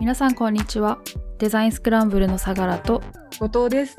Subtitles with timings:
[0.00, 1.00] 皆さんこんにちは。
[1.38, 3.02] デザインスクランブルの相良と
[3.40, 3.96] 後藤です。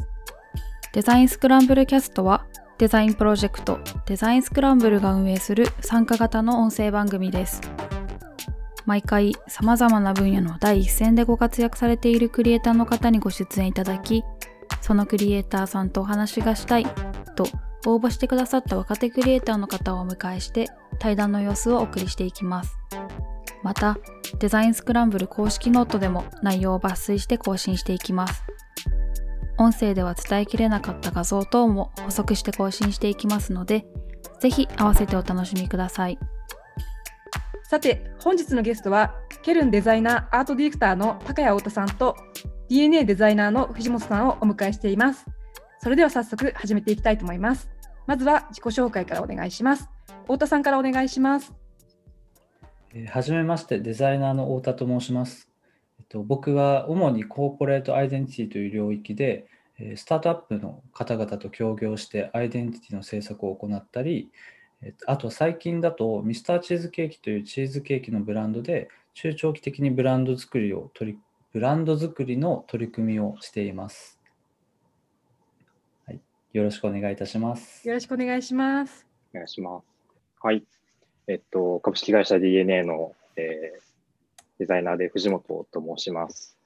[0.94, 2.46] デザインスクランブルキャストは
[2.78, 7.60] デザインプロジェクトデザインスクランブルが運営する参加型の音声番組です。
[8.86, 14.24] 毎回様々な分野の第一線でご活躍されているクリエイターの方にご出演いただき
[14.82, 16.88] そのクリエイターさんとお話がしたい
[17.36, 17.46] と
[17.86, 22.78] 応募してくださった若手クリエイターの方をお迎えして対談の様子をお送りしていきます。
[23.62, 23.98] また
[24.38, 28.44] デザインスクランブル公式ノートでも内容を抜粋して更新していきます
[29.58, 33.86] 音声では伝えきれなかった画像等も補足して更新していきますので
[34.40, 36.20] ぜひ合わせてお楽しみください
[37.70, 42.16] さて、本日のゲストは、ケルンデザイナーアートディレクターの高谷太田さんと、
[42.68, 45.28] DNA デザイナーの藤本さんをお迎えしています。
[45.78, 47.70] それでは早速始めていきたいと思います。
[48.08, 49.88] まずは自己紹介からお願いします。
[50.24, 51.54] 太田さんからお願いします。
[52.94, 55.50] えーはじめまして、デザイナーの太田と申します。
[56.00, 64.32] えっと、僕は主にコーポレートアイデンティティという領域で、えースタートアップの方々と協業してアイデンティティの制作を行ったり、
[64.82, 71.20] えっとあと最近だとミスターチーズケーキというチーズケーキのブランドで中長期的にブランド作りを取り
[71.52, 74.20] ブランド作りの取り組みをしています。
[76.06, 76.22] はい、
[76.54, 77.88] よろしくお願いいたします。
[77.88, 79.06] よろしくお願いします。
[79.34, 79.86] お願いします。
[80.42, 80.79] はい。
[81.30, 83.90] えっと、株式会社 DNA の、えー
[84.58, 86.58] デザイナーで藤本と申します。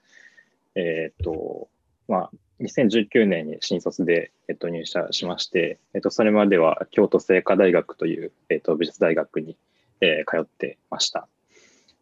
[0.73, 1.67] えっと、
[2.07, 9.55] まあ、2019年に新卒で、えっと、入社しまして、えっと、それまでは京都精華大学という、えっと、美術大学に、
[10.01, 11.27] えー通ってました。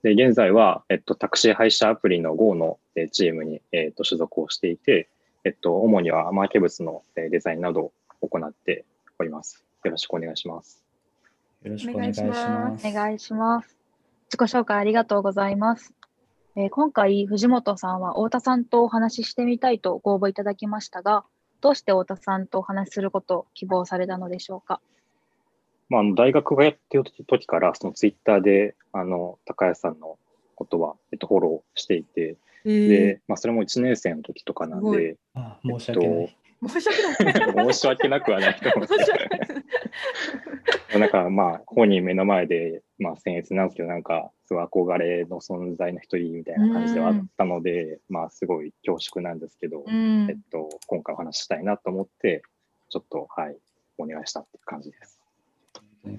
[0.01, 5.09] で、現在は、えっと、タクシー配車アプリの Go のえチームに、えっと、所属をしていて、
[5.43, 8.85] えっと、主にはマーケ物のデザインなどを行って
[9.19, 9.65] おります。
[9.83, 10.90] よろしくお願いします。
[11.63, 12.27] よろしくお願いしま。
[12.71, 13.77] ますお願いします。
[14.31, 15.93] 自己紹介ありがとうございます。
[16.55, 21.23] えー今回、藤本さんは太田さんとお話ししてみたいとご応募いただきましたが、
[21.61, 24.81] どうして太田さんとお話しすることを希望されたのでしょうか？
[25.87, 30.17] まあ、あの大学がやってる時から、そのツイッターで、あの、高谷さんの
[30.55, 36.37] ことは、えっと、フォローしていて、えーで、まあ、それも1年生の時とかなんすごで、あ申し訳ない。
[36.67, 37.71] 申し訳ない。
[37.73, 39.47] 申し訳なくはないと思うんです申し訳ない。
[39.47, 52.43] けど、なんか、まあ、本人目の前で、まあ、僭越なんですけど、なんか、すごい憧れの存在の一人みたいな感じではあったので、まあ、すごい恐縮なんですけど、うんえっと、今回お話ししたいなと思って、
[52.89, 53.57] ちょっと、はい、
[53.97, 55.19] お願いしたって感じです。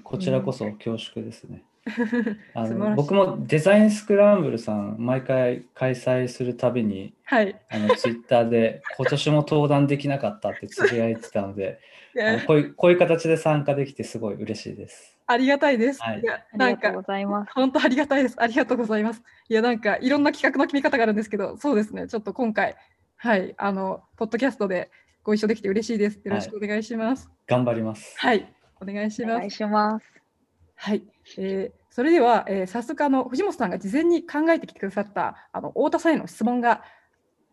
[0.03, 1.65] こちらこそ恐縮ですね。
[2.55, 7.57] あの僕もデザインスクランブルさん、毎回開催するたびに、はい。
[7.69, 11.81] あのツイッターで今年も登壇できなかったってつぶやいてたので、
[12.15, 15.19] いやあのこういうこういう形で参加できてすごい嬉しいです。
[15.27, 16.03] ありがたいです。
[16.03, 17.53] はいいや、あなんかりがとうご、ざいます。
[17.55, 18.37] 本当ありがたいです。
[18.39, 19.23] ありがとうございます。
[19.49, 22.77] いや、なんか、いろんな企画の決め方があるんですけど、そうですね、ちょっと今回、
[23.17, 24.91] はい、あの、ポッドキャストで
[25.23, 26.21] ご一緒できて嬉しいです。
[26.25, 27.31] よろしくお願いします。
[27.47, 28.15] 頑張ります。
[28.19, 29.51] はい、お願いしますお願い。
[29.51, 30.22] します。
[30.83, 31.05] はい、
[31.39, 36.83] えーそれでは、えー早速あの藤本さんが事前に考えてきてくださったあの太田さんへの質問が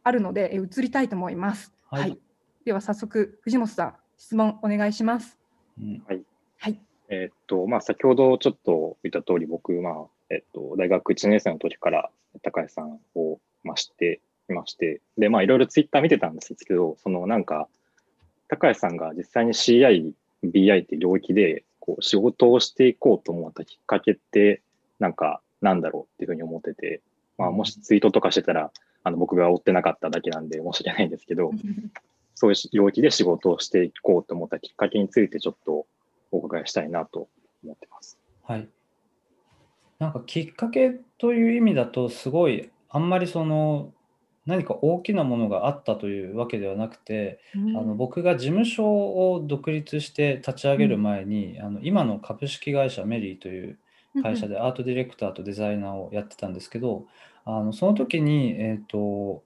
[0.03, 1.73] あるので、えー移りたいと思います。
[1.89, 2.17] はい
[2.65, 5.37] では早速藤本さん質問お願いします。
[5.79, 6.23] うんはい。
[7.09, 9.93] えーっと、まあ、先ほどちょっと言った通り、僕、まあ、
[10.29, 12.11] えっと、大学1年生の時から
[12.43, 17.67] 高橋さんを、まあ、知っていまして、で、まあ、いろいろツイッター見てたんですけど、そのなんか、
[18.47, 20.13] 高橋さんが実際に CI、
[20.43, 24.61] BI っていう領域で、こう、仕事をしていこうと思ったきっかけって、
[24.99, 27.01] なんか、なんだろうっていうふうに思ってて、
[27.37, 28.71] まあ、もしツイートとかしてたら、
[29.03, 31.51] あの、僕が追ってなかっただけなんで申し訳ないんですけど、
[32.35, 35.87] そういう領域で仕事をしていこうと思ったきっかけについてちょっと
[36.31, 37.27] お伺いしたいなと
[37.63, 38.19] 思ってます。
[38.43, 38.67] はい。
[39.97, 43.93] なんかきっかけという意味だと、すごいあんまりその
[44.45, 53.77] 何か大きなものがあったというわけではなくて、あの僕が事務所を独立して立ち上げる前に、あの今の株式会社メリーという
[54.23, 57.05] 会社でアートディレクターとデザイナーをやってたんですけど、
[57.45, 59.43] あのその時に、えーと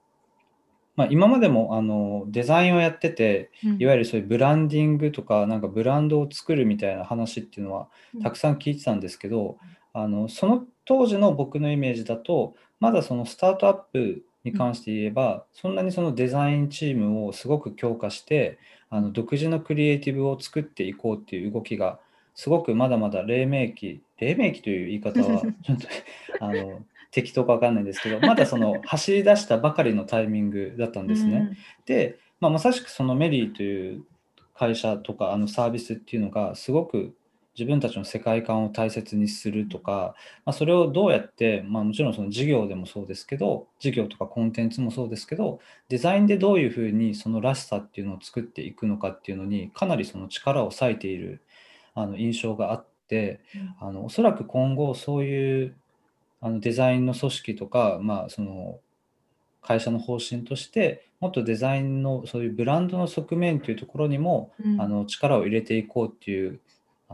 [0.96, 7.88] まあ、今までもあのデザインをやってて、いわゆるそういうブランディングとか、なんかブランドを作るみたいな話っていうのは
[8.22, 9.58] たくさん聞いてたんですけど、
[9.92, 18.58] あのその当時の僕のイメージだと、まだそのスタートアップに関して言えば、そんなにそのデザインチームをすごく強化して、
[18.90, 21.98] あの独自のクリエイティブを作っていこうっていう動きが、
[22.34, 25.88] すごくまだまだ黎明期、黎明期という言い方は ちょっと
[26.40, 31.56] あの適当かわかんないんですけど、まだその 走り出したばかりのタイミングだったんですね。
[31.86, 34.04] で、まあ、まさしくそのメリーという
[34.54, 37.14] 会社とかあのサービスっていうのがすごく
[37.56, 40.14] 自分たちの世界観を大切にするとか、
[40.44, 51.40] まあ、それをどうやって、まあ、もちろんその事業でもそうですけど事業とかコンテンツもそうですけどデザインでどういうふうにそのらしさっていうのを作っていくのかっていうのにかなりその力を割いている
[51.94, 53.40] あの印象があって、
[53.80, 55.76] あのおそらく今後そういう
[56.40, 58.80] あのデザインの組織とか、まあ、その
[59.62, 66.60] 会社の方針としてもっとデザインのそういうブランドの側面というところにも、うん、あの力を入れていこうっていう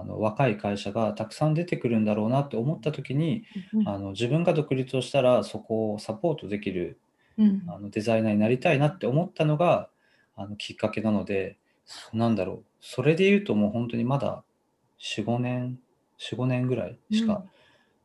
[0.00, 3.44] あの若い会社がたくさん出てくるんだろうなって思った時に、
[3.74, 6.98] うん、あの自分が独立をしたらそこをサポートできる、
[7.38, 9.88] うん、あのデザイナーになりたいなって思ったのが
[10.36, 11.58] あのきっかけなので
[12.12, 12.64] なんだろう。
[12.80, 14.42] それで言うともう本当にまだ
[15.00, 15.78] 45年
[16.20, 17.44] 45年ぐらいしか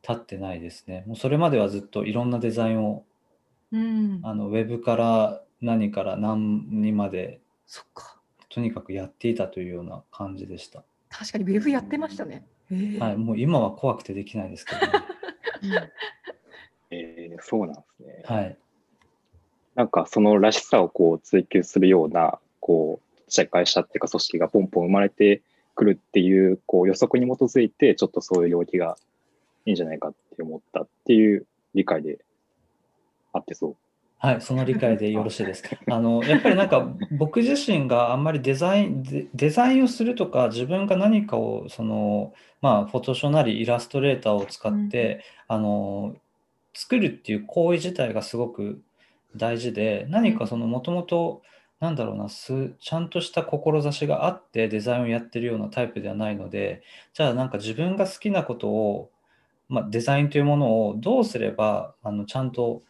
[0.02, 3.04] 経ってないですね、もうそれまではずっといろんなデザインを、
[3.72, 7.40] うん、あのウェブから何から何にまで
[8.48, 10.84] とにかくやっていたというような感じでした。
[11.08, 12.46] 確かにウェブやってましたね。
[12.98, 14.80] はい、もう今は怖くてできないですけど、
[15.68, 15.92] ね、
[16.90, 18.22] えー、そうなんですね。
[18.24, 18.58] はい。
[19.74, 25.42] なんかそのらしさをこう追求するようなこう社会社っていうか組織がポンポン生まれて
[25.74, 28.96] くるっていうこう予測に基づいてちょっとそういう領域が
[29.66, 32.18] いいんじゃないかって思ったっていう理解で
[33.32, 33.76] あってそう。
[34.18, 35.76] はい、その理解でよろしいですか？
[35.90, 42.32] あのやっぱりなんか僕自身があんまりデザインデデザインをするとか自分が何かをその
[42.62, 46.16] まあフォトショーなりイラストレーターを使って、うん、あの
[46.72, 48.82] 作るっていう行為自体がすごく
[49.36, 51.42] 大事で何かそのもともと
[51.78, 56.82] なんだろうなすちゃんとした志があってデザインをやってるようなタイプではないので
[57.12, 59.10] じゃあなんか自分が好きなことを
[59.68, 62.82] まあ、デザインというものをどうすればあのちゃんと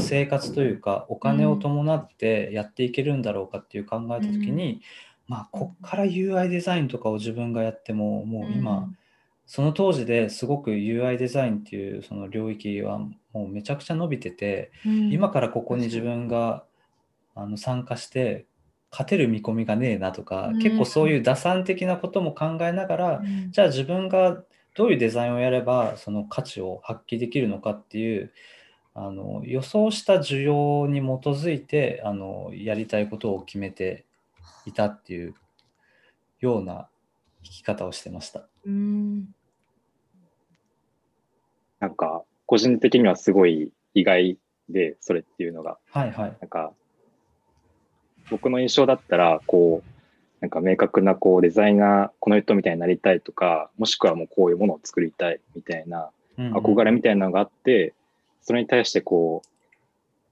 [0.00, 4.80] 生活というかお金を伴ってやっていけるんだろうかっていう考えた時に、うん、
[5.28, 8.98] まあこっから UI デザインとかを自分がやってももう今、うん、
[9.46, 16.64] その当時ですごく UI デザインっていうその領域はもうめちゃくちゃ伸びてて、うん、今からここに自分が
[17.36, 18.46] あの参加して
[18.90, 24.42] 勝てる見込みがねえなとか、結構そういう打算的なことも考えながら、じゃあ自分が
[24.76, 28.32] どういうデザインをやればその価値を発揮できるのかっていう
[28.94, 34.04] あの予想した需要に基づいてあのやりたいことを決めて
[34.64, 35.34] いたっていう
[36.40, 36.88] ような
[37.42, 38.46] 生き方をしてました。
[38.64, 39.28] うん。
[41.78, 44.38] なんか個人的にはすごい意外
[44.68, 46.72] でそれっていうのが、はいはい、なんか
[48.30, 49.95] 僕の印象だったらこう
[50.40, 57.94] なんか明確なこうデザイナー、この人みたいになりたいとか、もしくはもうこういうものを作りたいみたいな憧れみたいなのがあって、
[58.42, 59.42] それに対してこ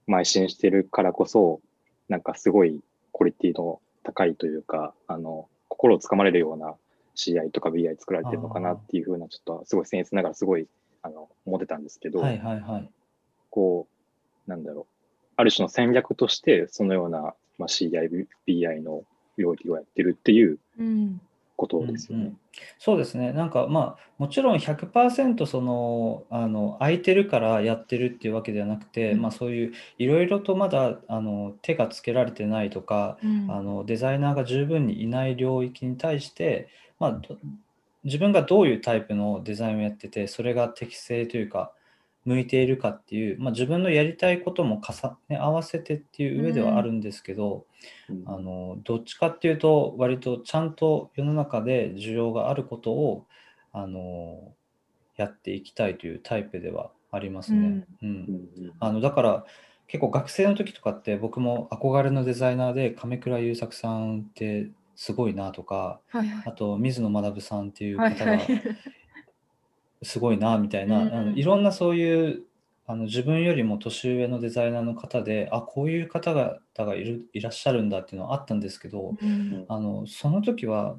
[0.07, 1.59] う、邁進してるからこそ、
[2.07, 2.81] なんかすごい
[3.13, 6.75] クオリティの高いというか、あの、心をつかまれるような
[7.15, 10.67] CI とか BI 作られてるのかなっていうふうな、ちょっとすごい僭越ながらすごい、
[11.01, 12.89] あの、思ってたんですけど、はいはいはい。
[13.49, 13.87] こ
[14.47, 14.85] う、なんだろう、
[15.37, 19.03] ある種の戦略として、そのような、まあ、CI、BI の
[19.37, 20.59] 領域をやってるっていう
[21.55, 22.23] ことですよね。
[22.23, 22.37] うんうん、
[22.79, 23.31] そうですね。
[23.31, 37.21] なんかまあもちろん100%そのあの空いてるからやってるっていうわけではなくて、うん、まあそういういろいろとまだあの手がつけられてないとか、うん、あのデザイナーが十分にいない領域に対して、まあ、
[38.03, 41.71] 自分がどういうタイプのデザインをやっててそれが適正というか
[42.25, 47.65] 向いているかっていう、まあ、自分のやりたいことも重ね合わせてっていう上ではあるんですけど、
[48.09, 53.25] うん、あのどっちかっていうと割とちゃんと世の中で需要があることを
[53.71, 54.53] あの
[55.17, 57.85] やっていきたいというタイプではありますね。
[58.01, 59.45] うん、うん、あのだから
[59.87, 68.39] 結構学生の時とかって僕も憧れのデザイナーで亀倉優作さんってすごいなとか、はいはい、あと水野学さんっていう方が
[70.05, 72.43] すごいなみたいな、うん、あのいろんなそういう
[72.87, 80.95] あの自分よりも年上のデザイナーの方であこういう方々がいるいらっしゃるんだっていうのはあったんですけど、うん、あのその時は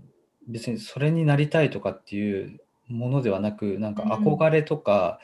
[0.48, 5.20] 別にそれになりたいとかっていうものではなくなんか憧れとか、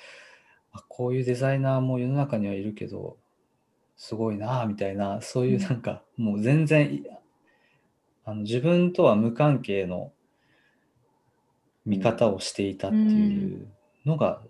[0.73, 3.17] うん、あこういうデザイナーも世の中にはいるけど
[3.97, 7.05] すごいなみたいなそういうなんか、もう全然
[8.25, 10.13] あの自分とは無関係の
[11.85, 13.69] 見方をしていたっていう
[14.05, 14.41] のが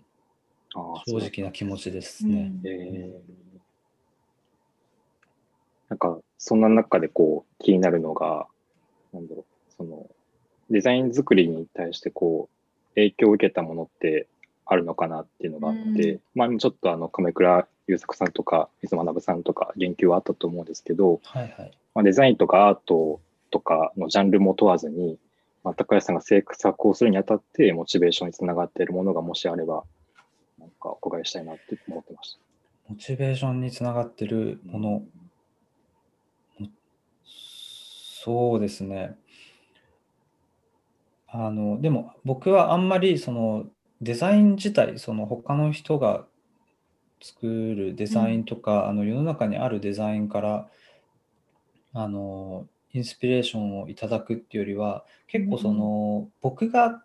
[1.05, 2.51] 正直な気持ちですね。
[2.63, 3.11] うん、えー、
[5.89, 8.47] なんかそんな中でこう気になるのが、
[9.13, 10.07] なんだろう、その
[10.69, 14.27] デザイン作りに対してこう影響を受けたものって
[14.65, 21.71] あるのかなっていうのがあって、うん、まあちょっとあの亀倉優作さんとか水学さんとか言及はあったと思うんですけど、はいはい。
[21.93, 23.19] まあ、デザインとかアート
[23.51, 25.17] とかのジャンルも問わずに
[25.63, 29.83] まあ、高橋さんが制作をするにあたって、モチベーションにつながっているものがもしあれば、
[30.59, 32.39] なんかお伺いしたいなって思ってました。
[32.89, 35.03] モチベーションにつながってるもの、
[38.23, 39.17] そうですね。
[41.27, 43.65] あの、でも僕はあんまりその
[44.01, 46.25] デザイン自体、その他の人が
[47.21, 50.69] 作るデザインとか、あの世の中にあるデザインから、
[51.93, 57.03] あの、インスピレーションをいただくっていうよりは、結構その僕が、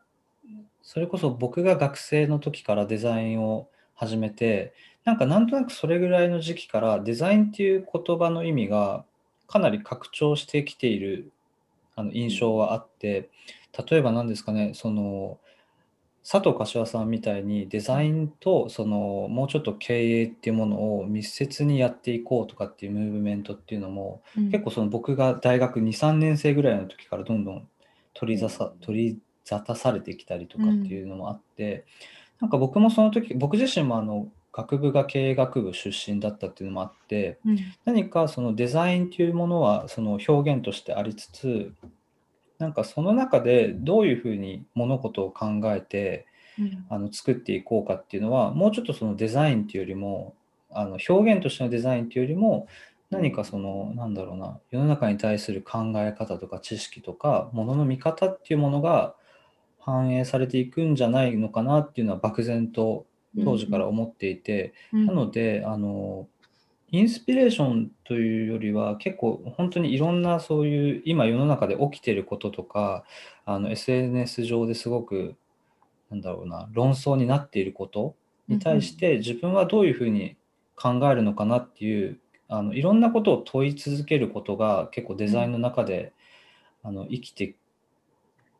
[0.83, 9.05] それこそ僕が学生の時からデザインを始めて、なんかなんとなくそれぐらいの時期からデザインっていう言葉の意味が
[9.47, 11.33] かなり拡張してきている
[11.97, 13.31] あの印象はあって、
[13.91, 15.39] 例えば何ですかね、その
[16.31, 24.21] 佐藤柏さんみたいにデザインとそのもうちょっと経営っていうものを密接にやっていこうとかっていうムーブメントっていうのも
[24.53, 27.67] 結構その僕が大学2、3年生ぐらいの時からどんどん
[28.13, 31.87] 取りざさ取り沙汰されてきたりとかっていうのもあって、
[32.41, 37.59] なんか僕もその時僕自身もあの学部が経営学部出身だったっていうのもあってうん。
[37.87, 41.73] 何かそのデザインっていうものはその表現としてありつつ
[42.59, 46.27] なんかその中でどういうふうに物事を考えて
[46.59, 46.87] うん。
[46.89, 50.35] あの作っていこうかっていうのはもうちょっとそのデザインっていうよりも
[50.71, 52.67] あの表現としてのデザインっていうよりも
[53.11, 59.15] 何かそのなんだろうな世の中に対する考え方とか知識とかものの見方っていうものが
[59.79, 63.07] 反映されていくんじゃないのかなっていうのは漠然と
[63.45, 65.07] 当時から思っていて、うん。
[65.07, 66.27] なのであの
[66.91, 73.05] インスピレーションというよりは結構本当にいろんなそういう今世の中で起きてることとか
[73.45, 75.37] あの SNS 上ですごく
[76.11, 78.15] なんだろうな論争になっていること
[78.49, 80.37] に対して自分はどういうふうに
[80.77, 82.19] 考えるのかなっていう
[82.49, 86.13] あのいろんなことを問い続けることが結構デザインの中で、
[86.83, 87.57] あの生きて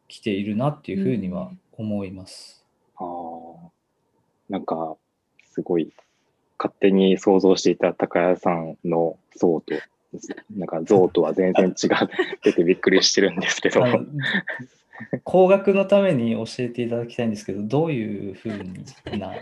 [0.09, 2.67] きているなっていうふうには思います。
[2.97, 3.71] ああ、
[4.51, 4.97] なんか、
[5.43, 5.93] すごい、
[6.59, 9.75] 勝手に想像していた高谷さんの像と、
[10.57, 12.09] なんか像とは全然違っ
[12.41, 13.85] ててびっくりしてるんですけど、
[15.23, 19.33] 工学のために教えていただきたいんですけど、どういうふうな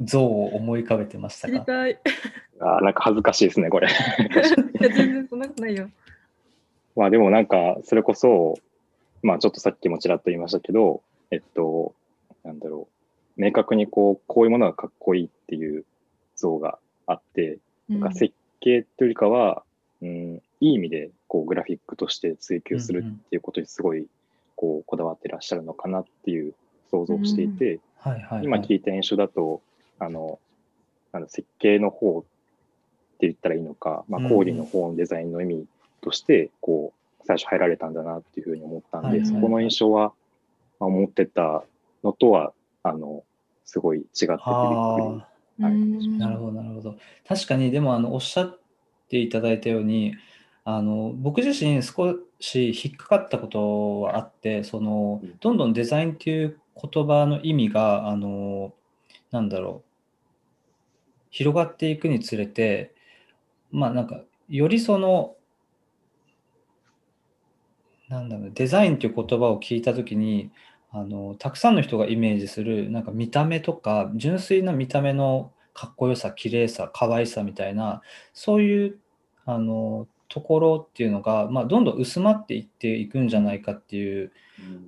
[0.00, 1.54] 像を思い浮かべてましたか？
[1.54, 1.92] 知りたい。
[1.92, 1.96] い
[2.60, 3.88] あーなんか恥ずかしいですね、これ。
[3.88, 5.88] や、全然そんなことないよ。
[6.94, 8.58] まあでもなんか、それこそ、
[9.22, 11.94] まあちょっとさっきもちらっと言いましたけど、えっと、
[12.44, 12.94] なんだろう、
[13.36, 15.84] 明確にこう、こういうものがかっこいいっていう
[16.36, 17.58] 像があって、
[17.88, 19.62] なんか設計というよりかは、
[20.02, 24.06] うん、いい意味でこうグラフィックとして追求するっていうことにすごい
[24.56, 26.54] こうこだわってらっしゃるのかなっていう
[26.90, 27.80] 想像をしていて、
[28.42, 29.62] 今聞いた印象だと、
[29.98, 30.38] あの、
[31.12, 32.22] なんだ設計の方っ
[33.18, 35.66] て言ったらいいのか、まあ、うんコーディの方のデザインの意味
[36.00, 40.12] として、こう、最初入られたんだなっていうふうに思ったんで、そこの印象は、
[40.78, 41.62] まあ、思ってた
[42.02, 43.24] のとは、あの、
[43.64, 46.18] すごい違っててびっくり。
[46.18, 46.96] なるほど、なるほど。
[47.28, 48.58] 確かに、でも、あの、おっしゃっ
[49.08, 50.14] ていただいたように、
[50.64, 58.72] あの、僕自身少し引っかかったことはあって、そのうん、どんどんデザインっていう言葉の意味が、あの、
[59.30, 59.90] なんだろう、
[61.30, 62.94] 広がっていくにつれて、
[63.70, 65.36] まあ、なんか、よりその、
[68.08, 70.50] なんだろう、デザインっていう言葉を聞いたときに、
[70.92, 78.02] あの、たくさんの人がイメージする、なんか見た目とか、純粋な見た目のかっこよさ、綺麗さ、可愛さみたいな、
[78.34, 78.98] そういう、
[79.46, 84.30] あの、ところっていうのが、まあ、どんどん薄まっていっていくんじゃないかっていう、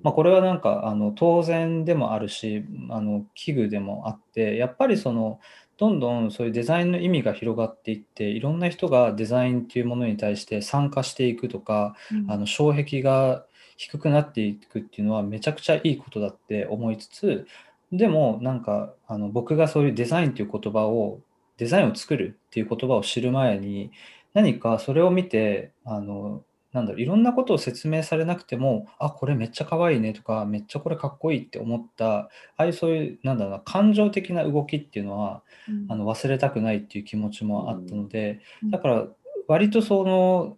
[0.01, 5.41] まあ、これはなんかあの当然でもあるしあの危惧でもあってやっぱりその
[5.77, 11.95] どんどんそういうデザインの意味が広がっていっていろんな人がデザインっていうものに対して参加していくとか
[12.29, 13.45] あの障壁が
[13.77, 17.47] 低くなっていくっていうのはめちゃくちゃいいことだって思いつつ
[17.91, 21.19] でもなんかあの僕がそういうデザインっていう言葉を
[21.57, 23.91] デザインを作るっていう言葉を知る前に
[24.33, 35.43] 何かそれを見てあのなんだろういろんなことを説明されなくてもあこれめっちゃ可愛いねとかめっちゃこれかっこいいって思ったああいうそういうなんだろうな感情的な動きっていうのは
[35.87, 38.71] あの忘れたくないっていう気持ちもあったので、うん。
[38.71, 39.07] だから
[39.47, 40.57] 割とその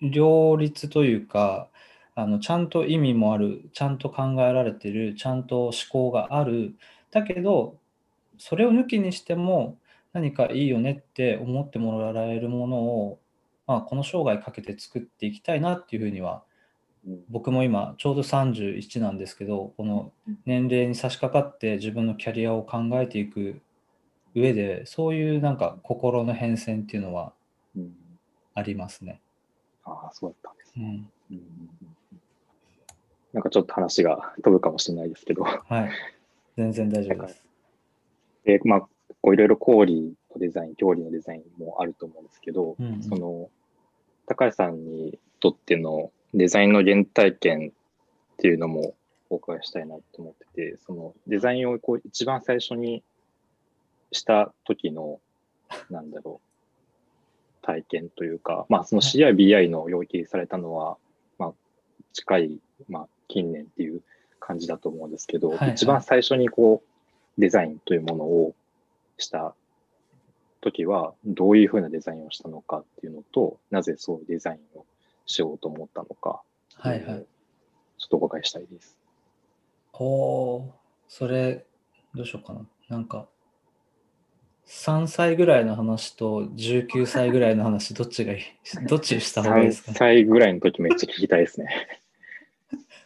[0.00, 1.68] 両立というか
[2.14, 6.74] あのちゃんと意味もあるちゃんと考えられてるちゃんと思考がある
[7.10, 7.78] だけど
[8.38, 9.78] それを抜きにしても
[10.12, 13.18] 何かいいよねって思ってもらえるものを、
[13.66, 16.42] まあ、この生涯かけて作っていきたいなっていうふうには
[17.06, 20.12] うん僕も今ちょうど31なんですけどこの
[20.44, 23.60] 年齢に差し掛かって自分のキャリアを考えていく
[24.34, 27.32] 上でそういうなんか心の変遷っていうのは
[27.76, 27.92] うん
[28.54, 29.20] ありますね。
[29.84, 31.04] ああ、そうだったんですね。
[31.30, 31.81] うん、うん
[33.32, 35.90] なんかちょっと話が飛ぶかもしれないですけど、はい。
[36.56, 37.42] 全然大丈夫です。
[38.44, 43.48] で、まあ、こういろいろ氷のデザイン、料理のデザインもあると思うんですけど、うんうんその、
[44.26, 47.72] 高橋さんにとってのデザインの原体験
[48.32, 48.94] っていうのも
[49.30, 53.02] お伺いしたいなと思ってて、そのデザインをこう一番最初に
[54.12, 55.20] した時の、
[55.90, 60.96] なんだろう、体験というか、まあその CIBI の要求されたのは、
[61.38, 61.52] まあ
[62.12, 62.58] 近い、
[62.88, 64.02] まあ近年っていう
[64.38, 68.54] 感じだと思うんですけど、はいはい一番最初にこうデザインというものを
[69.16, 69.54] した
[70.60, 74.84] 時は、どういうふうなデザインをしたのかっていうのと、なぜそういうデザインを
[75.26, 76.42] しようと思ったのか、
[76.74, 77.26] はいはい。
[77.98, 78.96] ちょっとお伺いしたいです。
[79.94, 80.64] おー、
[81.08, 81.64] それ、
[82.14, 82.60] どうしようかな。
[82.88, 83.26] なんか、
[84.66, 88.42] 3歳ぐらいの話と19歳ぐらいの話、どっちがいい？
[88.86, 89.96] どっちした方がいい3ですかね？
[89.98, 92.01] 歳ぐらいの時めっちゃ聞きたいですね。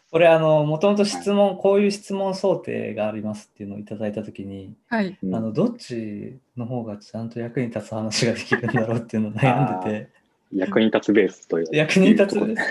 [0.09, 5.17] これ、あの、もともと質問、こういう質問想定がありますっていうのをいただいたときに、はい。
[5.21, 10.09] うんあの、どっちの方がちゃんと役に立つ話ができるんだろうっていうのを悩んでて、
[10.53, 11.67] 役に立つベースという。
[11.73, 12.69] 役に立ついうとこ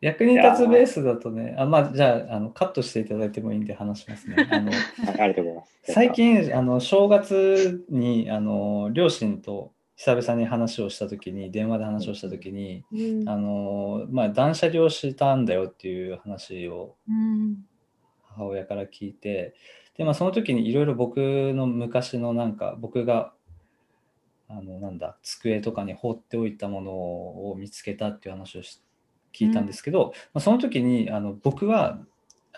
[0.00, 4.48] 役に立つベースだとね、あまあ、じゃああの、カットしていただいてもいいんで話しますね。
[4.50, 4.76] あのはい
[5.20, 5.92] ありがとうございます。
[5.92, 9.70] 最近、あの正月にあの両親と
[10.04, 13.28] 久々に話をしたときに、電話で話をしたときに、うん。
[13.28, 17.58] あのまあ、断捨離をしたんだよっていう話をうん。
[18.24, 19.54] 母親から聞いて、
[19.96, 21.20] で、まあ、その時にいろいろ僕
[21.54, 23.32] の昔のなんか、僕が、
[24.48, 28.82] あの、なんだ、机とかに放っておいたものを見つけたっていう話をし
[29.32, 31.98] 聞いたんですけど、まあ、その時にあの僕は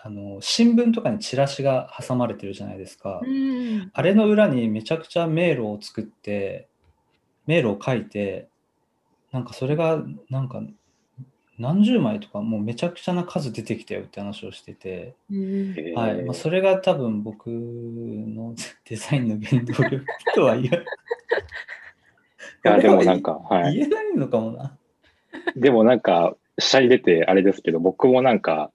[0.01, 3.21] あの新聞とかにチラシが挟まれてるじゃないですか。
[3.23, 3.91] うん。
[3.93, 6.69] あれの裏にめちゃくちゃ迷路を作って、
[7.47, 8.47] 迷路を書いて、
[9.31, 10.61] なんかそれがなんか
[11.57, 15.13] 何十枚とかもうめちゃくちゃな数出てきたよって話をしてて、
[15.95, 16.23] はい。
[16.23, 18.55] まあ、それが多分僕の
[18.89, 20.67] デザインの原動力とは言え。
[20.67, 20.71] い
[22.63, 23.75] や、でもなんか、はい。
[23.75, 24.77] 言えないのかもな。
[25.55, 28.71] でもなんか、シャイ出てあれですけど、僕もなんか、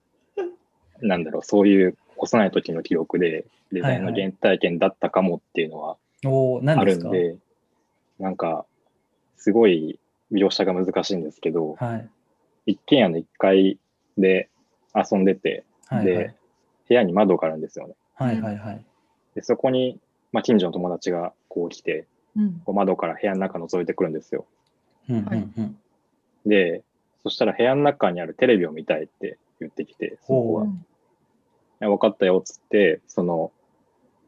[1.00, 7.04] なんだろう、そういう幼い時の記録で、デザインの原体験だったかもっていうのはおお、あ何ですか？
[7.04, 7.36] るんで、
[8.20, 8.66] なんか、
[9.36, 9.98] すごい
[10.32, 12.08] 描写が難しいんですけど、はい。
[12.66, 13.78] 一軒家の1階
[14.18, 14.48] で
[14.94, 16.34] 遊んでて、はいはいで。
[16.90, 17.94] 部屋に窓があるんですよね。
[18.14, 18.84] はいはいはい。
[19.36, 20.00] でそこに、
[20.32, 22.06] まあ、近所の友達がこう来て、
[22.36, 24.44] うんこう窓から部屋の中覗いてくるんですよ。
[25.08, 25.78] うんうんはいうん。
[26.46, 26.82] で、
[27.22, 30.64] そしたら部屋の中にあるテレビを見たいって言ってきて、その子が。
[30.66, 30.68] い
[31.80, 33.52] や分かったよっつって、その、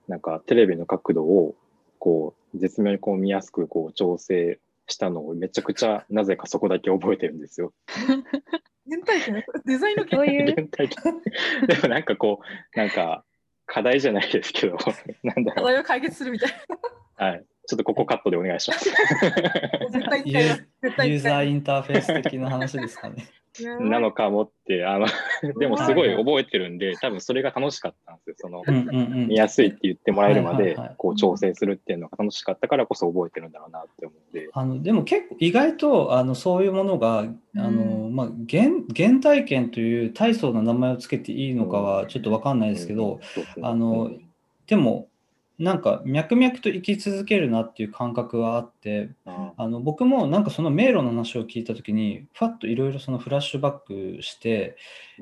[0.08, 1.54] なんかテレビの角度を、
[2.02, 7.72] こう、絶妙にこう見やすくこう調整したのをめちゃくちゃなぜかそこだけ覚えてるんですよ。
[8.90, 10.46] 原体験デザインの体験
[11.68, 13.24] でもなんかこう、なんか
[13.66, 14.78] 課題じゃないですけど、
[15.22, 15.64] なんだろう。
[15.66, 16.50] 課題を解決するみたい
[17.14, 17.44] はい。
[17.72, 18.90] ちょっとここカットでお願いします。
[18.92, 18.96] な。
[19.88, 23.24] 絶対ユーザーインターフェース的な話ですかね。
[23.80, 25.06] なのかもって、あの、
[25.58, 28.34] でもすごい覚えてるんで、多分それが楽しかったんですよ。
[28.40, 34.50] その、うんうんうん見やすいって言ってもらえるまでこう調整するっていうのが楽しかったからこそ覚えてるんだろうなって思うんで。
[34.52, 37.20] あのでも結構意外とあのそういうものが、
[37.56, 43.20] あのまあ、原原体験という大層な名前をつけていいのかはちょっと分かんないですけど、
[43.62, 44.10] あの
[44.66, 45.08] でも
[45.62, 54.76] なんか脈々と生き続けるなっていう感覚はあってああの僕もなんかその迷路の話を聞いた時にファッといろいろそのフラッシュバックして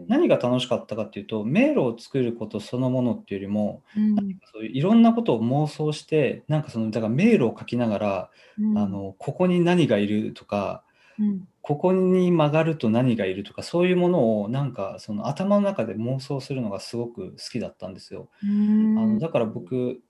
[0.09, 4.16] 何が楽しかったかっていうと迷路を作ることそのものっていうよりもうん。
[4.50, 8.79] そういういろんなことを妄想してなんかそのだから迷路を書きながらうん。
[8.79, 10.85] あのここに何がいるとか
[11.18, 11.46] うん。
[11.61, 18.31] ここに曲がると何がいるとかそういうものをなんかその頭の中で妄想するのがすごく好きだったんですよ。
[18.42, 18.98] うん。
[18.98, 20.00] あのだから僕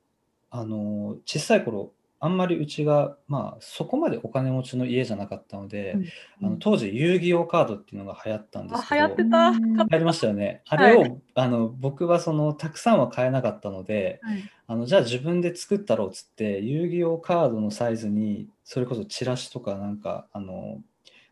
[0.50, 6.06] あの小さい頃あんまりうちが、まあ、そこまでお金持ちの家じゃなかったので、うん
[6.42, 9.50] あの当時遊戯王カードっていうのが流行ったんですあけど流行ってた。
[9.50, 9.58] 流
[9.90, 10.62] 行りましたよね。
[10.68, 20.78] あれを、はあの僕はそのたくさんは買えなかったので、はいあのじゃあ自分で作ったろうっつって遊戯王カードのサイズにそれこそチラシとかなんかあの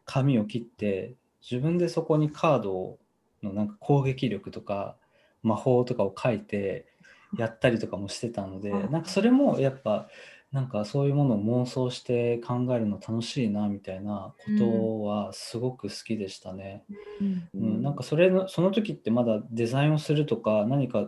[0.05, 1.15] 紙を切って
[1.49, 2.99] 自分でそこにカード
[3.45, 4.97] のなんか攻撃力とか
[5.45, 6.88] 魔法とかを書いて
[7.37, 10.09] やったりとかもしてたのであなんかそれもやっぱ
[10.53, 16.85] なんかそういうものを妄想して考えるの楽しいなみたいなことはすごく好きでしたね。
[17.21, 17.49] うん。
[17.55, 21.01] うん、なんかそれのその時ってまだデザインをするとか何か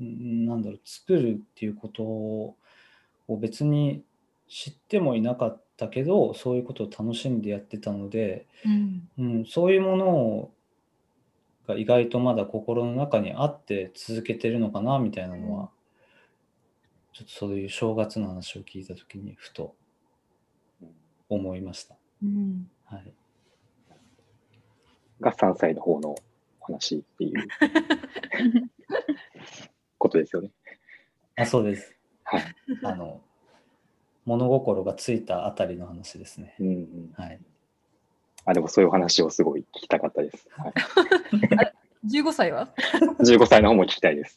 [0.00, 2.56] うんなんだろう作るっていうことを
[3.38, 4.02] 別に
[4.48, 9.08] 知ってもいなかったけどそういうことを楽しんでやってたので、うん。
[9.18, 10.54] うん、そういうものを
[11.70, 15.70] が意外とまだ心の中にあって続けてるのかなみたいなのは、
[17.12, 19.74] ちょっとそういう正月の話を聞いた時にふと
[21.28, 21.96] 思いました。
[22.22, 23.12] うんはい、
[25.20, 26.16] が3歳の方のお
[26.60, 27.48] 話っていう
[29.98, 30.50] ことですよね。
[31.36, 31.96] あそうです。
[32.24, 32.42] はい。
[32.84, 33.22] あの
[34.24, 36.54] 物心がついたあたりの話ですね。
[36.58, 37.40] うんうん、はい、
[38.50, 40.48] あでもそういう話をすごい聞きたかったです。
[40.56, 41.72] はい、
[42.20, 42.68] 15歳は
[43.20, 44.36] ？15歳の方も聞きたいです。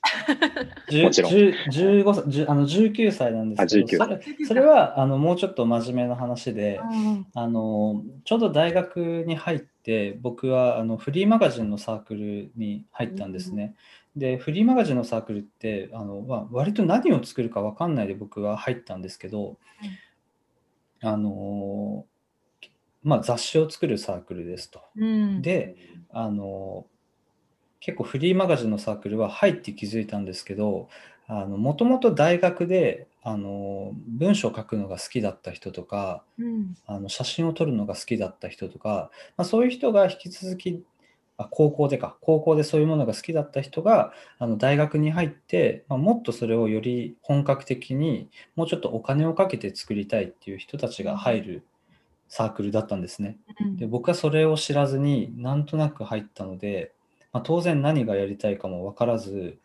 [1.02, 1.32] もちろん。
[1.32, 7.28] 10 15歳10あの19歳なんですけどあ19それそれはあのもうちょっと真面目な話でうん。
[7.34, 13.74] あのちょうど大学に入って僕はあのフリーマガジンのサークルに入ったんですね。
[14.16, 19.58] でフリーマガジンのサークルってあの、まあ、割と何を作るか分かんないで僕は入ったんですけど、
[21.02, 22.06] あの
[23.04, 24.82] まあ、雑誌を作るサークルですと。
[24.96, 25.76] うんで
[26.12, 26.86] あの
[27.80, 30.88] 結構フリーマガジンのサークルは入って気づいたんですけど
[31.28, 40.84] もともと大学であの文章を書くのが好きだった人とかうんあの写真を撮るのが好きだった人とか、まあ、そういう人が引き続き
[41.38, 51.66] あ高校でか高校でそういうものが好きだった人があの大学に入って、まあ、もっとそれをより本格的にもうちょっとお金をかけて作りたいっていう人たちが入る
[52.34, 53.38] サークルだったんですね。
[53.62, 53.78] うん。
[53.78, 56.92] で僕はそれを知らずになんとなく入ったので、
[57.32, 59.60] まあ、当然何がやりたいかも分からず、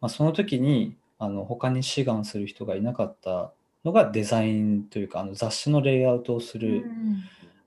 [0.00, 3.52] まあ、その時にあの他に志願する人がいなかった
[3.84, 6.84] のがデザインというかあの雑誌のレイアウトをする、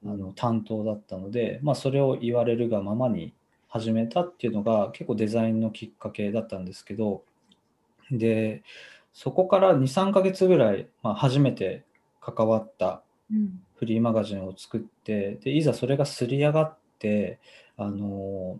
[0.05, 3.33] あの担当だったので、まあ、それを言われるがままに
[3.67, 7.23] 始めたっていうのが結構デザインのきっかけだったんですけど
[8.09, 8.63] で
[9.11, 11.83] そこから23ヶ月ぐらい、まあ、初めて
[12.21, 17.39] 関わったうんフリーマガジンを作ってでいざそれがすり上がって
[17.77, 18.59] あの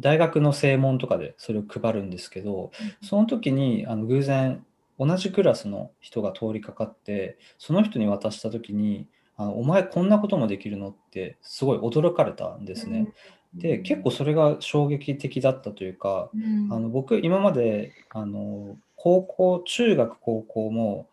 [0.00, 2.70] 大学の正門とかでそれを配るんですけど
[3.02, 4.64] その時にあの偶然
[4.98, 13.12] 同じクラスの人が通りかかってその人に渡した時にあの「お前こんなこともできるの?」ってすごい驚かれたんですね。
[13.54, 21.08] で結構それが衝撃的だったというかうんあの僕今まであの高校中学高校も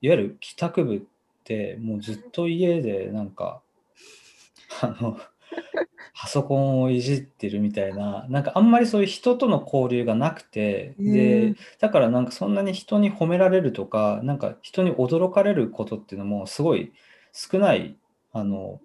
[0.00, 1.00] いわゆる帰宅部っ
[1.46, 3.62] てもうずっと家でなんか
[4.80, 5.18] あの
[6.18, 16.92] パソコンをいじってるみたいななんかあんまりそういう人との交流がなくてへでえだからなんかそんなに人に褒められるとかなんか人に驚かれることっていうのもすごい
[17.32, 17.96] 少ない
[18.32, 18.80] あの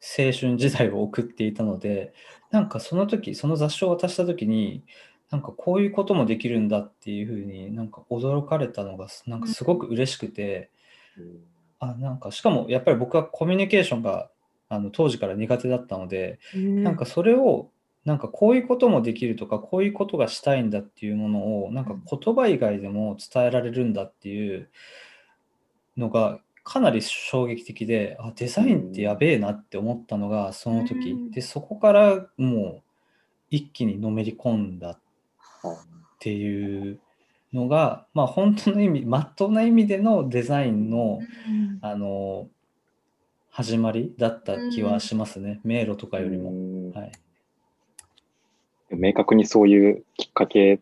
[0.00, 2.14] 青春時代を送っていたので
[2.50, 4.82] なんかその時その雑誌を渡した時に
[5.30, 10.70] なんかこういうこともできるんだっていうふうになんか驚かれたのがなんかすごく嬉しくて
[11.80, 14.30] あなんかしかもやっぱり僕はコミュニケーションが
[14.68, 17.70] あの当時から苦手だったのでなんかそれを
[18.04, 24.68] なんかこういうこともできるとかこういうことがしたいんだっていうものをなんか言葉以外でも伝えられるんだっていう
[25.96, 31.10] のがかなり衝撃的であデザインってやべえなって思ったのがその時。
[31.10, 31.30] うん。
[31.30, 32.82] でそこからもう
[33.50, 34.98] 一気にのめり込んだっ
[36.18, 37.00] ていう
[37.52, 42.48] のがまあ本当の意味まっとうな意味でのデザインのうんあの
[43.50, 45.60] 始まりだった気はしますね。
[45.64, 46.52] 迷路とかよりも。
[46.52, 47.12] もはい。
[48.90, 50.78] 明確にそういうきっかけっ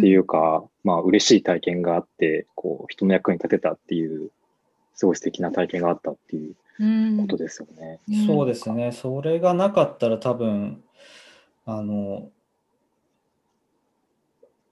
[0.00, 4.30] ていうか、まあ嬉しい体験があって、こう人の役に立てたっていう、
[4.94, 7.16] すごい素敵な体験があったっていううん。
[7.22, 8.00] ことですよね。
[8.08, 8.26] うん。
[8.26, 10.82] そうですね、それがなかったら多分、
[11.64, 12.28] あの、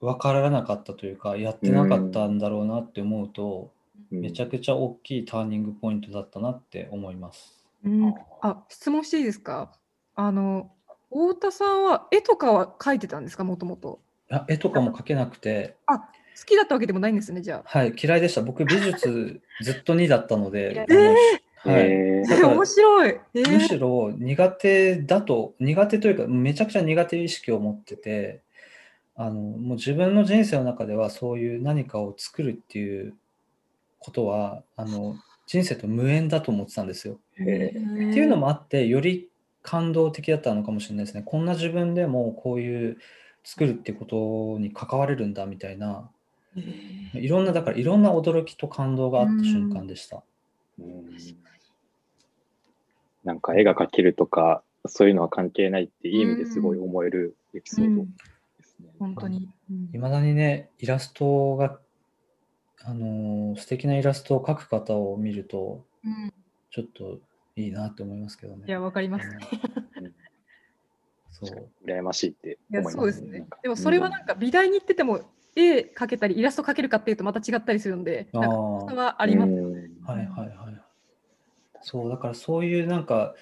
[0.01, 3.71] 分からなかったというか、やってなかったんだろうなって思うと、
[4.11, 7.63] めちゃくくちゃ大きいターニングポイントだったなって思います。
[7.85, 8.13] うん。
[8.41, 8.63] あ。
[8.69, 9.71] 質問していいですか？
[10.15, 10.71] あの
[11.09, 13.43] 太田さんは絵とかは描いてたんですか？
[13.43, 13.99] もともと。
[14.31, 15.97] あ絵とかも描けなくて、好
[16.45, 18.41] きだったわけでもないんですねじゃはい、嫌いでした。
[18.41, 21.69] 僕、美術ずっと2だったので、えー。
[21.69, 23.51] はい、え面白い、えー。
[23.51, 28.41] むしろ苦手だと、苦手というか、めちゃくちゃ苦手意識を持ってて、
[29.21, 33.13] あのもう自分の人生の中ではそういう何かを作るっていう
[33.99, 37.19] ことはあの人生と無縁だと思ってたんですよ。
[37.37, 39.27] へっていうのもあってより
[39.61, 41.23] 感動的だったのかもしれないですね。
[41.25, 42.97] こんな自分でもこういう
[43.43, 46.09] 作るってことに関われるんだみたいな
[46.55, 50.23] えいろんなだからいろんな驚きと感動があった瞬間でした。
[50.79, 51.09] うん
[53.25, 58.38] なんか絵が描けるとか、そういうのは関係ないっていい意味ですごい思えるエピソードです
[58.79, 58.89] ね。
[58.99, 59.49] 本当に、
[59.93, 61.79] いまだにねイラストが
[62.83, 66.33] あのー素敵なイラストを描く方を見るとうん
[66.71, 67.19] ちょっと
[67.55, 68.65] いいなって思いますけどね。
[68.67, 70.13] いやわかります、うん
[71.31, 72.97] そう羨ましいっていや思います。
[72.97, 73.47] そうですね。
[73.63, 75.21] でもそれはなんか美大に行ってても
[75.55, 79.51] 絵描けたりイラスト描けるかっていうとまた違ったりするんで、あなんかはあります。
[79.51, 79.73] うん
[80.05, 80.81] はいはいはい。
[81.81, 83.35] そうだからそういうなんか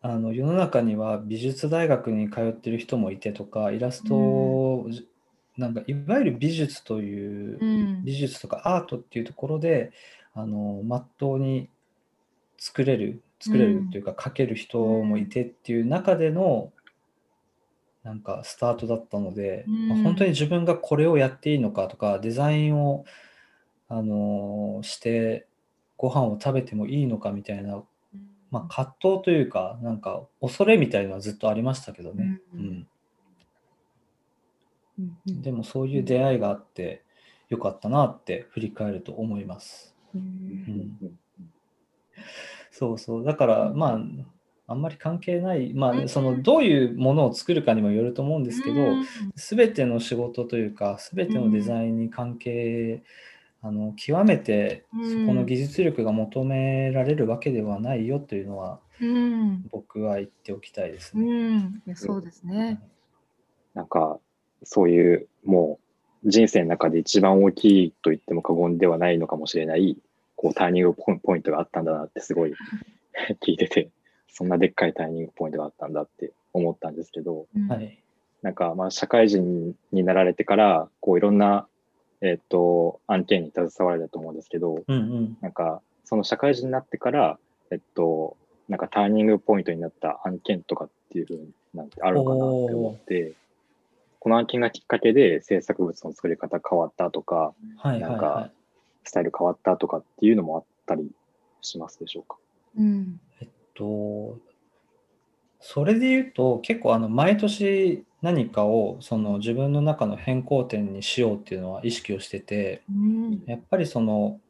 [0.00, 4.88] あの世の中には美術大学に通ってる人もいてとかイラストを、
[5.56, 8.04] なんかいわゆる美術という、うん。
[8.04, 9.92] 美術とかアートっていうところで
[10.34, 11.68] あのまっとうに
[12.58, 16.72] 作れる作れるっていうか描ける人もいてっていう中での
[18.04, 20.02] なんかスタートだったので、まあうん。
[20.04, 23.04] 本当に自分がこれをやっていいのかとかデザインを
[23.88, 25.46] あのして
[25.96, 27.82] ご飯を食べてもいいのかみたいな、
[28.50, 32.64] まあ、葛藤というかなんか恐れみたいのはずっとありましたけどね、ううん。
[32.64, 32.88] ん。
[34.98, 35.42] うんうん。
[35.42, 37.04] でもそういう出会いがあって
[37.48, 39.94] よかったなって振り返ると思います。
[40.14, 40.24] ううん。
[40.24, 40.98] ん
[42.70, 43.24] そうそう。
[43.24, 43.98] だから、まあ、
[44.68, 48.76] あんまり関係ない、まあ、うんその、どういうものを作るかにもよると思うんですけど、
[49.34, 53.02] すべての仕事というか、すべてのデザインに関係、
[53.60, 61.58] あの、極めて、うんそこの技術力が求められるわけではないよというのは、うん僕は言っておきたいですうね。
[61.58, 62.80] んいやそうですね。
[63.74, 64.18] なんか、
[64.64, 65.78] そういう、も
[66.24, 69.96] う、人生の中で一番大きいと言っても過言ではないのかもしれない、
[70.36, 72.54] こう、ターニングポイントがあったんだなって、すごい
[73.40, 73.90] 聞いてて、
[74.28, 78.02] そんなでっかいターニングポイントがあったんだって思ったんですけど、うんはい。
[78.42, 81.68] なんか、まあ、社会人になられてから、こう、いろんな、
[82.20, 85.38] えっ、と、案件に携わられたと思うんですけど、うんうん。
[85.40, 87.38] なんか、その社会人になってから、
[87.70, 88.36] えっと、
[88.68, 93.34] なんかターニングポイントになった案件とかっていうふうになんてあるのかなって思って、
[94.20, 98.50] この案件がきっかけで制作物の作り方変わったとか、はいはいなんはか
[99.04, 101.10] スタイル変わったとかっていうのもあったり
[101.62, 102.36] しますでしょうか？
[102.76, 103.44] うんい。
[103.44, 104.38] えっと、
[105.60, 113.42] それで言うと、結構あの毎年何かをその自分の中の変更点にしようっていうのは意識をしてて、うん。
[113.46, 114.40] やっぱりその、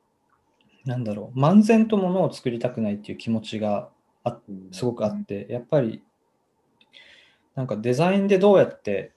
[0.85, 3.91] なんだろう、漫然とものを作りたくないっていう気持ちが
[4.25, 4.39] あ
[4.73, 6.03] すごくあって、やっぱり
[7.55, 9.13] なんかデザインでどうやって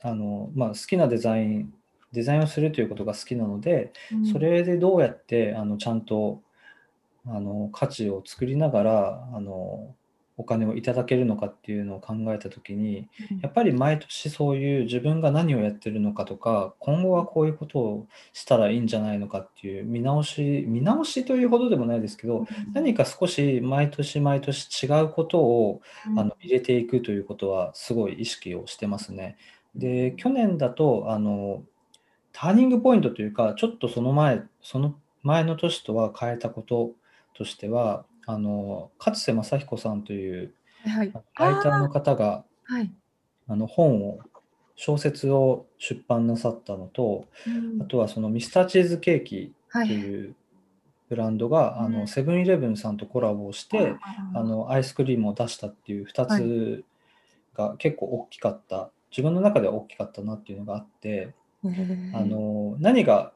[0.00, 1.74] あの、まあ、好きなデザイン
[2.12, 3.92] デザインをするということが好きなので、
[4.32, 6.40] それでどうやってあのちゃんと
[7.26, 9.94] あの価値を作りながらあの
[10.38, 13.08] お金をいただけるのかっていうのを考えた時に
[13.42, 25.82] やっぱり毎年そういう自分が何をやってるのかとか今後はこういうことをしたらいいんじゃないのかっていう見直し見直しというほどでもないですけど何か少し毎年毎年違うことを
[26.16, 29.36] あの入れていくということはすごい意識をしてますね。
[29.74, 31.64] で去年だとあの
[32.32, 36.92] ターニングポイントというかちょっとその前その前の年とは変えたこと
[37.34, 40.52] としてはあの勝瀬正彦さんという
[40.86, 42.90] はいライターの方がはい。
[43.48, 44.18] あの本を
[44.76, 47.24] 小説を出版なさったのと
[47.80, 49.88] あとはそのミスターチーズケーキはい。
[49.88, 50.34] という
[51.08, 51.92] ブランドがあうん。
[51.92, 53.94] のセブンイレブンさんとコラボをして
[54.34, 56.84] あのアイスクリームを出したっていう2つ
[57.56, 58.90] が結構大きかった。
[59.10, 61.34] 自分の中では大きかったなっていうのがあって
[62.14, 63.32] あの何が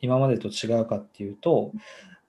[0.00, 1.72] 今までと違うかっていうと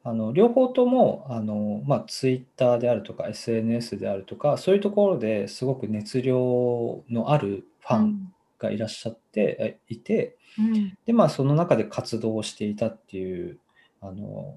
[0.08, 10.98] あの両方ともあの、まあ、ツイッターであるとか SNS であるとかそういうところですごく熱量のあるファンがいらっしゃって、えいてうん。
[11.06, 13.58] で、まあ、その中で活動をしていたっていう
[14.00, 14.56] あの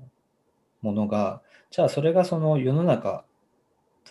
[0.82, 3.24] ものがじゃあそれがその世の中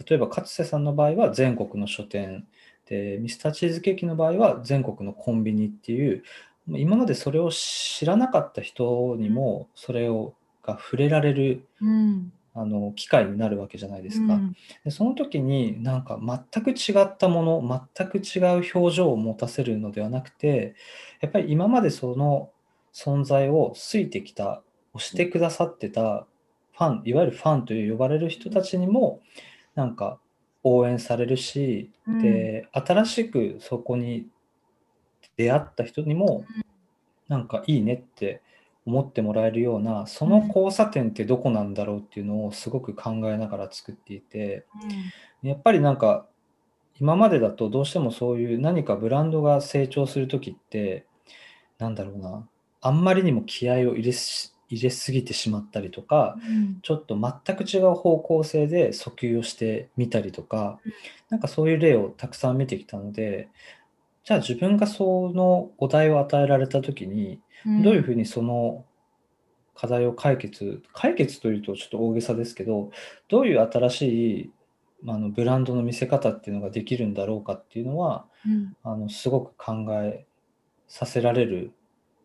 [0.07, 2.47] 例えば勝瀬さんの場合は全国の書店
[2.89, 6.23] でミスターチーズケーキの場合は全国のコンビニっていう
[6.67, 10.33] 今までそれを知らなかった人にもそれを
[10.67, 12.31] が触れられるうん。
[12.59, 14.33] あの機会になるわけじゃないですか。
[14.33, 14.55] うん。
[14.83, 20.75] でその時になんか全く違ったもの全く違う表情を持たせるのではなくて
[21.21, 22.49] やっぱり今までその
[22.95, 24.63] 存在を好いてきた
[24.95, 26.25] 推してくださってた
[26.75, 29.21] ファンいわゆるファンという呼ばれる人たちにも
[29.75, 30.17] なんか
[30.63, 32.21] 応援されるし、うん。
[32.23, 34.25] で新しくそこに
[35.35, 36.43] 出会った人にも
[37.27, 38.41] なんかいいねって
[38.87, 44.65] 思ってもらえるようなその交差点ってどこなんだろうっていうのをすごく考えながら作っていて
[45.43, 46.25] やっぱりなんか
[46.99, 51.05] 今までだとどうしてもそういう何かブランドが成長する時って
[51.79, 52.47] なんだろうな
[52.79, 56.79] あんまりにも気合を入れし入れすぎてしまったりとかうん。
[56.81, 60.79] ちょっと全く違う方向性で訴求をしてみたりとか
[61.29, 63.49] なんかそういう例をたくさん見てきたので
[64.27, 67.39] じゃあ自分がそのお題を与えられた時に
[67.81, 68.83] どういうふうにその
[69.73, 72.91] 課題を解決解決というとちょっと大げさですけど
[73.29, 74.01] どういう新し
[74.41, 74.51] い
[75.07, 78.75] あのブランドの見せ方っていうのができるんだろうかっていうのはうん。
[78.83, 80.25] あのすごく考え
[80.89, 81.71] させられる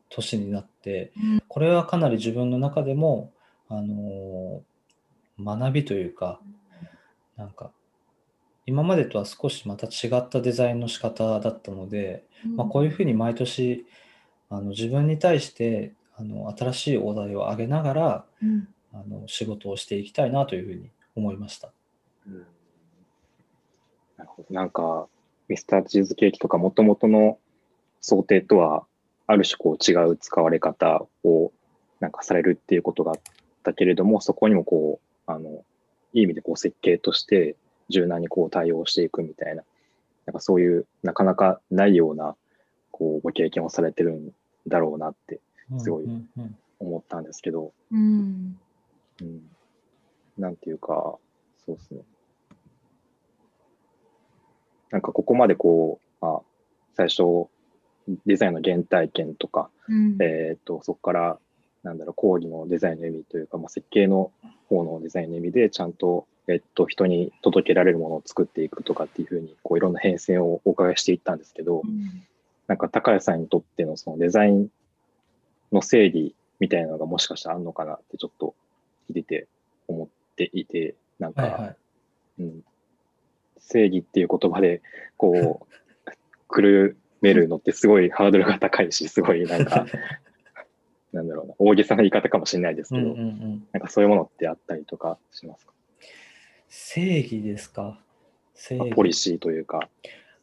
[0.08, 1.42] 年になってうん。
[1.46, 3.32] これはかなり自分の中でも
[3.68, 4.64] あの
[5.38, 6.40] 学びというか
[7.36, 7.70] なんか
[8.66, 12.24] 今までとは少しまた違ったデザインの仕方だったので、
[12.56, 13.86] まあ、こういうふうに毎年
[14.50, 21.72] あの自分に対してあの新しいお題を上げながらうんあの仕事をしていきたいなというふうに思いました。
[22.26, 22.46] うん
[24.22, 24.54] なるほど。
[24.54, 25.06] なんか、
[25.48, 27.38] ミスターチーズケーキとか、もともとの
[28.00, 28.86] 想定とは、
[29.26, 31.52] ある種こう違う使われ方を
[32.00, 33.20] なんかされるっていうことがあっ
[33.62, 35.64] たけれども、そこにもこう、あの、
[36.12, 37.56] いい意味でこう設計として
[37.88, 39.62] 柔軟にこう対応していくみたいな、
[40.26, 42.36] なんかそういうなかなかないような、
[42.90, 44.30] こう、ご経験をされてるん
[44.66, 45.40] だろうなって
[45.78, 46.06] すごい
[46.78, 48.58] 思ったんですけど、うん。
[49.20, 49.42] うん、
[50.38, 51.16] なんていうか、
[51.64, 52.00] そうですね。
[54.90, 56.40] なんかここまでこう、まあ、
[56.94, 57.48] 最初、
[58.26, 60.18] デザインの原体験とか、うん。
[60.20, 61.38] えっ、と、そこから、
[61.82, 64.30] なんだろう、講義のデザインの意味というか、まあ、設計の
[64.68, 71.82] 方のデザインの意味で、ちゃんと、えっと、人に届けられるものを作っていくとかっていうふうに、こう、いろんな変遷をお伺いしていったんですけど、
[72.66, 74.68] なんか高谷さんにとってのそのデザイン
[75.72, 78.54] の整理みたいなのがもしかしたらあるのかなってちょっと
[79.08, 79.48] 聞いてて
[79.88, 81.76] 思っていて、なんか、はいはい。
[82.40, 82.64] うん、
[83.58, 84.80] 正義っていう言葉で
[85.16, 86.10] こう、
[86.48, 89.86] くるめるのってすごいハードルが高いし、すごいなんか、
[91.12, 93.66] なんだろうな、大げさな言い方かもしれないですけど、うんうんうん。
[93.72, 95.72] なんかそういうものってあったりとかしますか？
[96.68, 97.98] 正義ですか？
[98.54, 98.92] 正義。
[98.94, 99.88] ポリシーというか。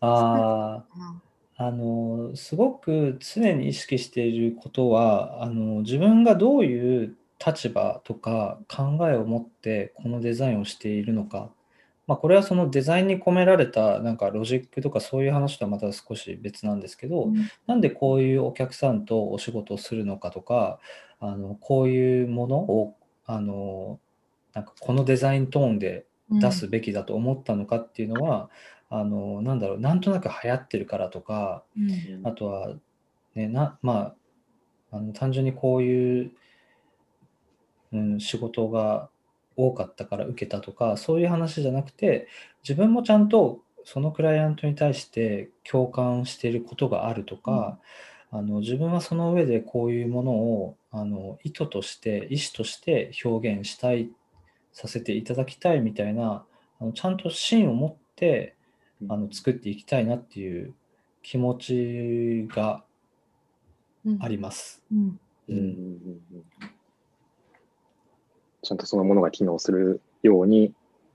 [0.02, 1.22] ああ
[1.62, 11.50] あのすごく常に意識していることはあの自分がどういう立場とか考えを持ってこのデザインをしているのか、
[12.10, 17.32] まあ、これはそのデザインに込められたなんかロジックとかそういう話とはまた少し別なんですけど、
[17.68, 20.80] なんでこういうお客さんとお仕事をするのかとか
[21.20, 22.96] あのこういうものを
[23.28, 24.00] あの
[24.56, 28.50] なんかこのデザイントーンで出すべきだと思ったのかっていうのは、
[28.90, 31.80] あのなんだろうなんとなく流行ってるからとかう
[32.24, 32.28] ん。
[32.28, 32.74] あとは
[33.36, 34.16] ねなま
[34.92, 36.32] ああの単純にこういう、
[37.94, 39.10] うん、仕事が
[39.60, 42.30] 多かったから受けたとかそういう話じゃなくて
[42.64, 47.80] 自分もちゃんとそのクライアントに対して共感していることがあるとか、
[48.30, 54.12] あの自分はその上でこういうものをあの意図として意思として表現したい
[54.74, 56.46] させていただきたいみたいな
[56.80, 58.56] あのちゃんと芯を持って
[59.08, 60.74] あの作っていきたいなっていう
[61.24, 62.84] 気持ちが
[64.20, 64.84] あります。
[64.92, 65.00] うん。
[65.00, 65.10] う
[65.50, 65.68] うんんうん
[66.34, 66.79] うん
[68.62, 70.74] ちゃんとそのものが機能するように、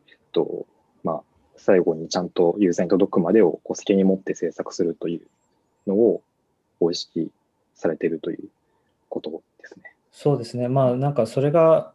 [0.09, 0.67] えっと、
[1.03, 1.23] まあ、
[1.57, 6.23] 最後にちゃんとユーザーに届くまでをこう責任持って制作するというのを
[6.91, 7.31] 意識
[7.75, 8.49] されているという
[9.09, 9.95] ことですね。
[10.11, 10.69] そうですね。
[10.69, 11.93] まあなんかそれが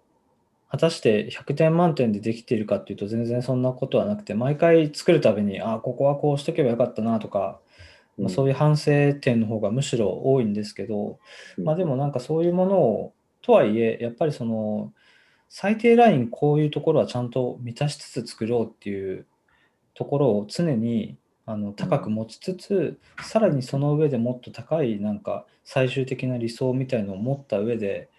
[0.69, 7.59] 果たして100点満点でできているかっていうと全然そんなことはなくて毎回作るたびにあここはこうしとけばよかったなとか、
[8.17, 11.19] まあ、そういう反省点の方がむしろ多いんですけど、
[11.57, 14.93] まあでもなんかそういうものをとはいえやっぱりその
[15.49, 19.25] 最低ラインこういうところはちゃんと満たしつつ作ろうっていう
[19.95, 28.09] ところを常にあの高く持ちつつ、さらにその上でもっと高いなんか最終的な理想みたいのを持った上で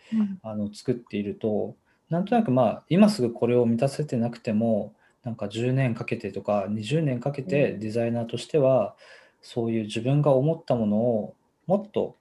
[0.42, 1.76] あの作っていると
[2.08, 8.96] なんとなくまあ今すぐこれを満たせてなくてもなんか10年かけてとか20年かけてデザイナーとしては
[9.42, 11.34] そういう自分が思ったものを
[11.68, 12.16] もっと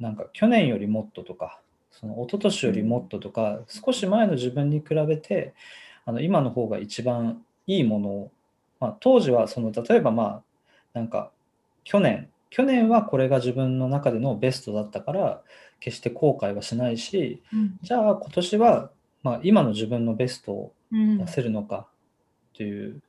[0.00, 1.60] なんか去年よりもっととか
[1.92, 5.54] その一昨年よりもっととか少し前の自分に比べて
[6.04, 8.30] あの今の方が一番いいものを、
[8.80, 10.42] まあ、当時はその例えばまあ
[10.94, 11.30] なんか
[11.84, 15.42] 去年去年はこれが自分の中でのベストだったから
[15.80, 18.90] 決して後悔はしないしうんじゃあ今年は
[19.22, 21.86] まあ今の自分のベストをうん出せるのか
[22.54, 23.00] という。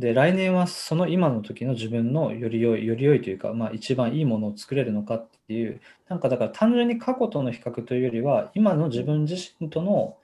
[0.00, 10.16] で来年はその今の時の自分のより良いより良いというか、まあ、一番いいものを作れるのかっていうなんかだから単純に過去との比較というよりは今の自分自身との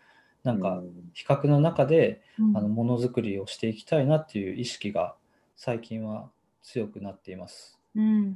[0.45, 0.81] なんか
[1.13, 5.15] 比較の中でうんあのものづくりをしていきたいなっていう意識が
[5.57, 6.31] 最近は
[6.63, 7.79] 強くなっています。
[7.95, 8.35] うんうん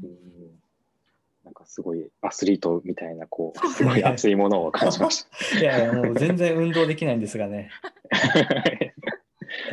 [1.43, 5.57] なんかすごいアスリートみたいな、こう、すごい熱いものを感じました。
[5.59, 7.71] いやいやもう全然運動できないんですがね。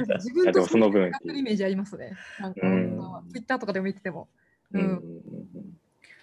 [0.05, 1.03] 自分とその分。
[1.03, 2.13] やってるイメージありますね。
[2.39, 2.99] なんか、うん。
[3.31, 4.27] ツイッターとかでも見てても。
[4.73, 5.01] ううん。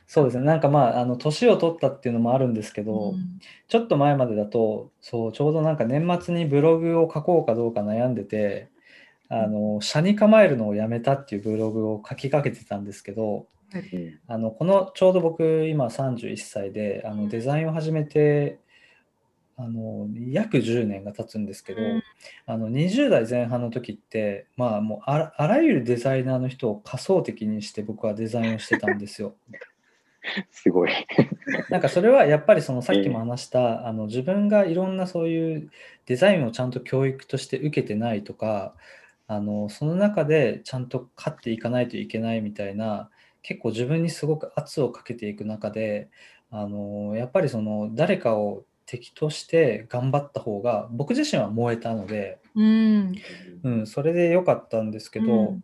[0.06, 0.44] そうですね。
[0.44, 3.40] なんかまああの年を取ったっていうのもあるんですけど、うん。
[3.68, 8.68] ちょっと前までだとそうちょうどなんか年末にブログを書こうかどうか悩んでて
[9.28, 13.48] あの社に構えるのをやめたっていうブログを書きかけてたんですけど、うん
[14.28, 18.60] あのこのちょうど僕今31歳であのデザインを始めて
[19.56, 22.02] あの約10年が経つんですけど、うん
[22.46, 29.34] あの20代前半の時ってまあもうあらあらゆるデザイナーの人を仮想的にして僕はデザインをしてたんですよ。
[30.50, 30.90] すごい。
[31.70, 35.70] なんかそれはやっぱりそのさっきも話した、あの自分がいろんなそういう
[36.06, 38.74] デザインをちゃんと教育として受けてないとか
[39.26, 43.10] あのその中でちゃんと勝っていかないといけないみたいな
[43.42, 46.10] 結構自分にすごく圧をかけていく中で
[46.50, 53.14] あのやっぱりその誰かを敵として頑張った方が僕自身は燃えたので、うん。
[53.62, 55.56] うん、それで良かったんですけど、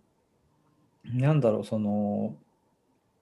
[1.05, 1.18] うん。
[1.18, 2.35] なんだろうその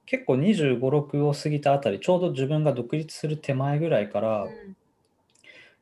[0.07, 4.47] 結構25、6を過ぎたあたりちょうど自分が独立する手前ぐらいから、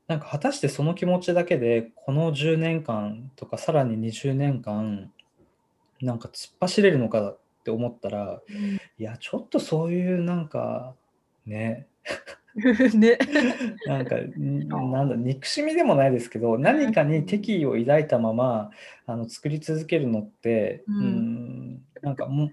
[0.09, 5.13] なんか果たしてその気持ちだけでこの10年間とかさらに20年間
[6.01, 8.41] なんか突っ走れるのかって思ったら
[8.99, 10.95] いやちょっとそういうなんか
[11.45, 11.87] ね
[12.97, 13.19] ね。
[13.87, 18.71] なんかんなんだ憎しみでもないですけど何かに敵意を抱いたまま
[19.07, 21.05] あの作り続けるのって、うん。
[21.75, 22.53] んなんかもう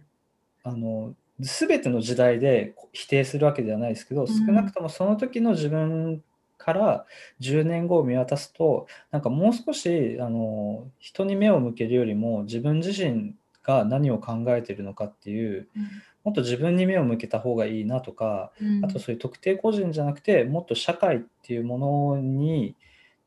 [0.64, 4.28] あの全ての時代で否定するわけではないですけど、ん。
[4.28, 6.22] 少なくともその時の自分
[6.58, 7.06] から
[7.42, 15.68] 10年後を見渡すとなんかもう少しあの人に目を向けるよりも自分自身が何を考えているのかっていう
[16.24, 18.52] もっと自分に目を向けた方がいいなとか
[18.84, 21.78] あとそういう特定個人じゃなくてもっと社会っていうも
[22.16, 22.76] のに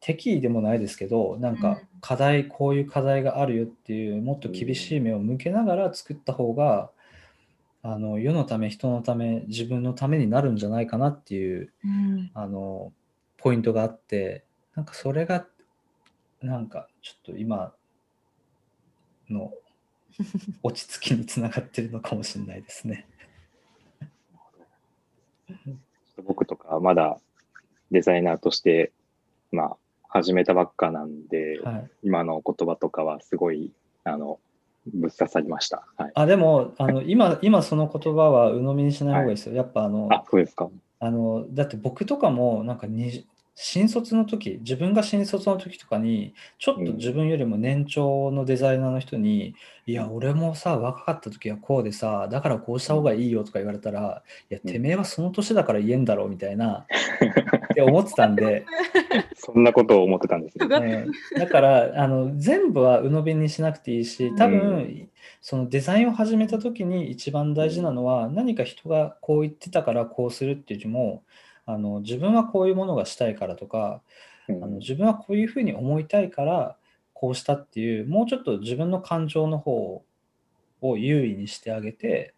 [0.00, 1.78] 敵意でもないですけどなんかうん。
[2.00, 6.90] 課題こういう課題があるよっていうもっと厳しい目を向けながら作った方が
[7.82, 12.30] あの世のため人のため自分のためになるんじゃないかなっていううん。
[12.34, 12.92] あの
[13.38, 14.44] ポイントがあって
[14.74, 15.46] なんかそれが
[16.42, 17.72] なんかちょっと今
[19.28, 19.52] の
[20.62, 23.06] 落ち着きにつながってるのかもしれないですね。
[26.26, 27.18] 僕とかまだ
[27.90, 28.92] デザイナーとして、
[29.52, 29.76] まあ、
[30.08, 33.72] 始めたばっかなんで、はい今の言葉とかはすごい、
[34.04, 34.38] あの、
[34.94, 35.84] ぶっ刺さりました。
[35.96, 36.12] はい。
[36.14, 39.54] あでもあの今今その言葉は鵜呑みにしない方がいいですよ。
[39.54, 40.68] やっぱあのあ、そうですか。
[41.00, 43.26] あのだって僕とかもなんかに
[43.58, 49.54] 新卒の時自分が新卒の時とかにちょっと自分よりも年長のデザイナーの人に
[49.86, 54.70] 「いや俺もさ若かった時はこうでさだからこうした方がいいよ」とか言われたら「いやうん。
[54.70, 56.86] てめえはその年だから言えんだろ」みたいな
[57.64, 58.66] って思ってたんで、
[59.34, 60.66] そんなことを思ってたんですね。
[60.66, 65.08] うんだからあの全部は鵜呑みにしなくていいし多う分
[65.40, 71.22] そのデザインを始めた時に一番大事なのは何か人がこう言ってたからこうするっていうよりも
[71.66, 74.00] あの自分はこういうものがしたいからとか
[74.48, 74.64] うん。
[74.64, 76.76] あの自分はこういうふうに思いたいから
[77.12, 80.02] こうしたっていうもうちょっと自分の感情の方
[80.80, 82.34] を優位にしてあげて、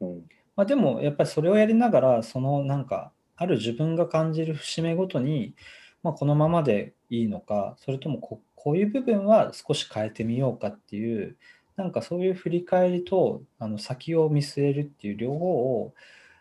[0.00, 0.24] うん。
[0.56, 5.54] まあ、でもやっぱりそれをやりながらそのなんかある自分が感じる節目ごとに、
[6.02, 11.36] まあ、このままでいいのかそれともここういう部分は少し変えてみようかっていう
[11.76, 15.46] なんかそういう振り返りとあの先を見据えるっていう両方
[15.80, 15.94] を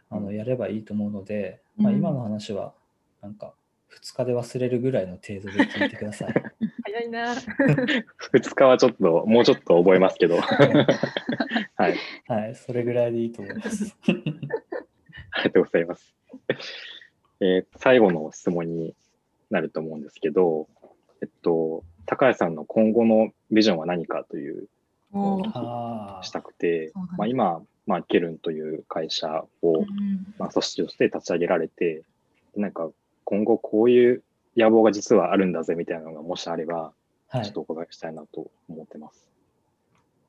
[0.09, 2.73] あのやればいいと思うので、まあ、うん今の話は
[3.21, 3.53] なんか
[4.01, 6.33] 2日で忘れるぐらいの程度で聞いてください。
[6.83, 7.33] 早いな。
[7.33, 10.37] 2日はちょっと、もうちょっと覚えますけど。
[11.75, 11.95] はい。
[12.27, 13.97] はい、それぐらいでいいと思います。
[14.05, 16.15] ありがとうございます。
[17.41, 18.95] えー最後の質問に
[19.49, 20.67] なると思うんですけど、
[21.21, 24.67] えっと、高谷さんの今後のビジョンは何かという
[26.21, 29.83] したくて、そうなんだまあ、今、まあ、ケルンという会社を、
[30.37, 32.03] まあ、組織として立ち上げられて、
[32.55, 32.91] なんか
[33.23, 34.21] 今後こういう
[34.55, 36.93] 野望が実はあるんだぜみたいなのがもしあれば、
[37.31, 37.61] ちょっと。
[37.61, 39.27] お伺いしたいなと思ってます。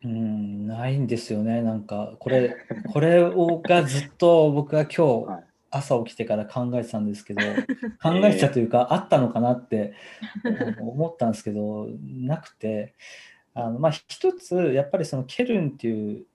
[0.04, 1.60] うん、ないんですよね。
[1.60, 2.56] なんか、これ、
[2.94, 7.42] これをがずっと僕は今日 はい朝起きてから考えてたんですけど、
[8.02, 9.92] 考えてたというか、あったのかなって
[10.80, 12.94] 思ったんですけど、なくて、
[13.54, 16.26] あのまあ、一つ、やっぱりそのケルンっていう、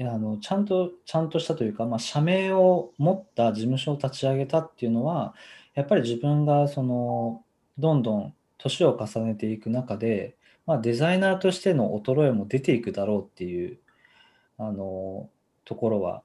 [0.00, 5.34] あのちゃんと、ちゃんとしたというか、まあ、社名を持った事務所を立ち上げたっていうのは、
[5.74, 7.44] やっぱり自分がその
[7.78, 10.36] どんどん年を重ねていく中で、
[10.66, 13.78] まあ、デザイナーとしての衰えも出ていくだろうっていう
[14.58, 15.28] あの
[15.64, 16.22] ところは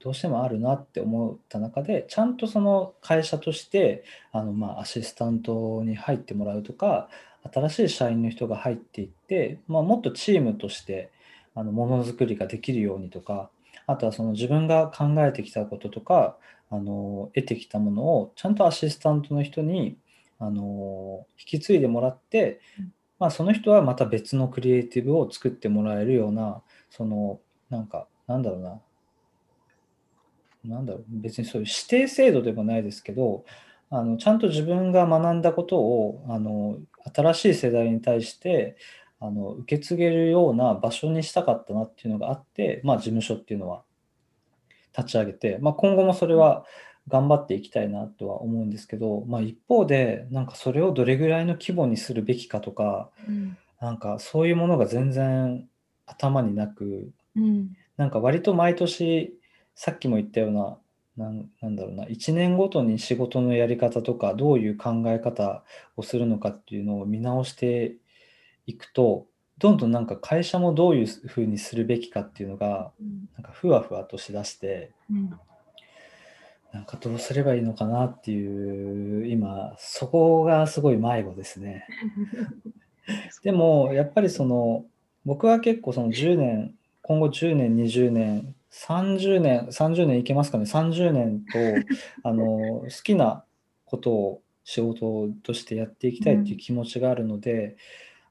[0.00, 7.08] どうしてもあるなって思った中でちゃんとその会社としてあの、まあ、アシスタントに入ってもらうとか
[7.52, 11.10] 新しい社員の人が入っていって、まあ、もっとチームとして
[11.58, 13.50] あのものづくりができるようにとか
[13.86, 16.36] あとはその自分が考えてきたこととか
[16.70, 19.98] あの得てきたものをちゃんとアシスタントの人に
[20.38, 22.60] あの引き継いでもらって
[23.18, 28.80] まあ、その人はまた別のクリエイティブを作ってもらえるようなそのなんかなんだろうな。
[30.64, 31.04] なんだろう。
[31.08, 33.44] 別にそういう指定制度でもないですけど
[33.90, 36.78] あのちゃんと自分が学んだことをあの
[37.14, 38.76] 新しい世代に対して
[39.20, 43.82] あの受け継げるような場所にしたかったなっていうのがあって、まあ、事務所っていうのは
[44.96, 46.64] 立ち上げて、まあ、今後もそれは
[47.08, 55.66] 頑張っていきたいなとは思うんですけど、まあ、一方でなんかそれをどれぐらいの規模にするべきかとか、うん、なんかそういうものが全然
[56.06, 59.34] 頭になく、うん、なんか割と毎年
[59.74, 60.76] さっきも言ったような
[61.16, 65.64] なんなんだろうな1年ごとに仕事のやり方とかどういう考え方
[65.96, 67.96] をするのかっていうのを見直して
[68.68, 69.26] いくと
[69.58, 72.92] どんどんなんか会社もどういうふうにするべきかっていうのが、
[73.34, 75.30] なんかふわふわとしだして、うん、
[76.72, 81.84] なんかどうすればいいのかなっていう今そこがすごい迷子ですね。
[83.42, 84.84] でもやっぱりその
[85.24, 91.58] 僕は結構その10年今後10年20年30年30年いけますかね？30年と
[92.22, 93.44] あの好きな
[93.86, 97.76] ことを仕事としてやっていきたいっていう気持ちがあるので、うん、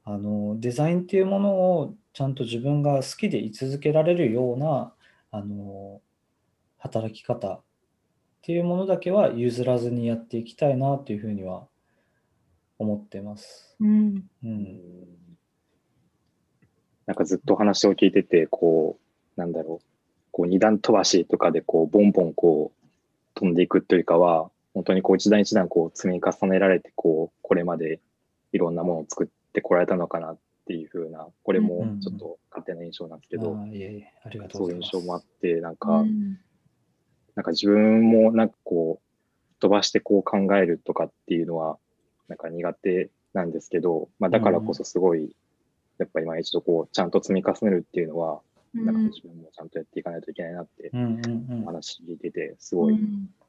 [0.09, 4.93] あのデザインっていうものをちゃんと自分が好きで居続けられるような
[5.31, 5.99] あの
[6.77, 7.61] 働き方っ
[8.41, 11.67] ていうものだけは譲らずにやっていきたいなというふうには
[12.79, 13.75] 思ってます。
[13.81, 14.79] うん、うん、
[17.05, 18.97] なんかずっと話を聞いててこ
[19.35, 19.85] うなんだろう。
[20.31, 22.87] こう二段飛ばしとかでこうボンボンこう
[23.33, 27.99] 飛んでいくというかは本当にこう一段一段こう積み重ねられてこうこれまで
[28.53, 33.57] いろんなものを作ってこられたのかなっていうふうなこれもちょっと勝手な印象なんですけど、
[34.51, 36.39] そういう印象もあってなんか、うん、
[37.35, 41.77] なんか自分もなんかこう飛ばしてこう考えるとかっていうのは
[42.27, 45.35] なんか苦手なんですけど、まあ、だからこそすごい、
[45.97, 48.41] やっぱり今一度こうちゃんと積み重ねるっていうのは
[48.73, 50.91] なんか自分もちゃんとやっていかないといけないなって
[51.65, 52.99] 話聞いててすごい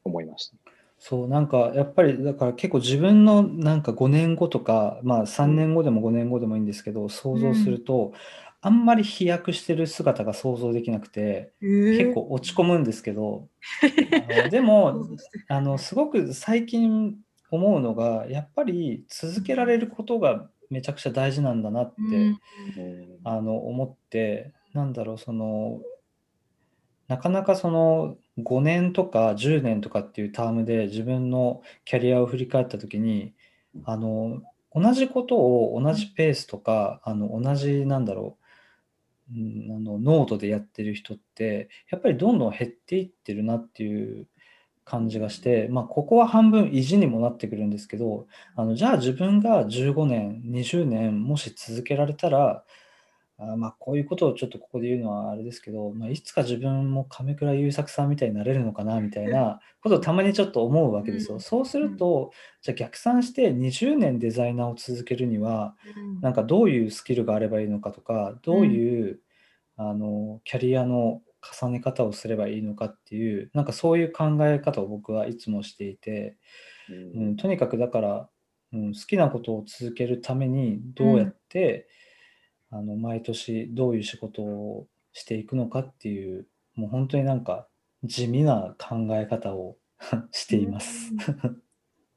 [0.05, 0.57] 思いました。
[0.99, 8.13] そうなんかやっぱりだから結構自分のなんか5年後とかまあ3年後でも5年後でもいいんですけど想像すると、
[8.61, 13.47] あんまり飛躍してる姿が想像できなくて、結構落ち込むんですけど
[14.39, 15.09] あの でも
[15.49, 17.17] あのすごく最近
[17.51, 21.95] 思うのがやっぱり続けられることがめちゃくちゃ大事なんだなって、
[23.25, 25.81] あの思ってなんだろう、その、
[27.09, 33.35] なかなかその5年とか10年とかっていうタームで自分のキャリアを振り返った時に、
[33.85, 34.43] あの、
[34.75, 38.49] 同じことを同じペースとか、あの、同じなんだろう、
[39.35, 44.27] うん、あの濃度でやってる人ってやっぱりどんどん減っていってるなっていう
[44.85, 48.27] 感じがして、まあ、ここは半分意地にもなってくるんですけど
[48.57, 52.65] あのじゃあ自分が15年20年もし続けられたら
[53.41, 61.39] あまあ、こういうことをちょっとここで言うのはあれですけど、まあ、いつか自分も亀倉優作さんみたいになれるのかなみたいなことをたまにちょっと思うわけですよ。
[61.39, 62.33] そうすると、
[62.63, 65.77] じゃあ逆算して20年デザイナーを続けるには、
[66.21, 69.21] なんかどういうスキルがあればいいのかとか、どういう、
[69.77, 71.23] あのキャリアの
[71.63, 76.37] 重ね方をすればいいのかっていう、なんかそういう考え方を僕はいつもしていて、
[77.15, 78.29] うん、とにかくだから、
[78.73, 81.87] うん、好きなことを続けるためにどうやって、
[82.71, 87.67] あの毎年どういう仕事をしていくのかっていうもう本当になんか
[88.05, 89.77] 地味な考え方を
[90.31, 91.13] しています。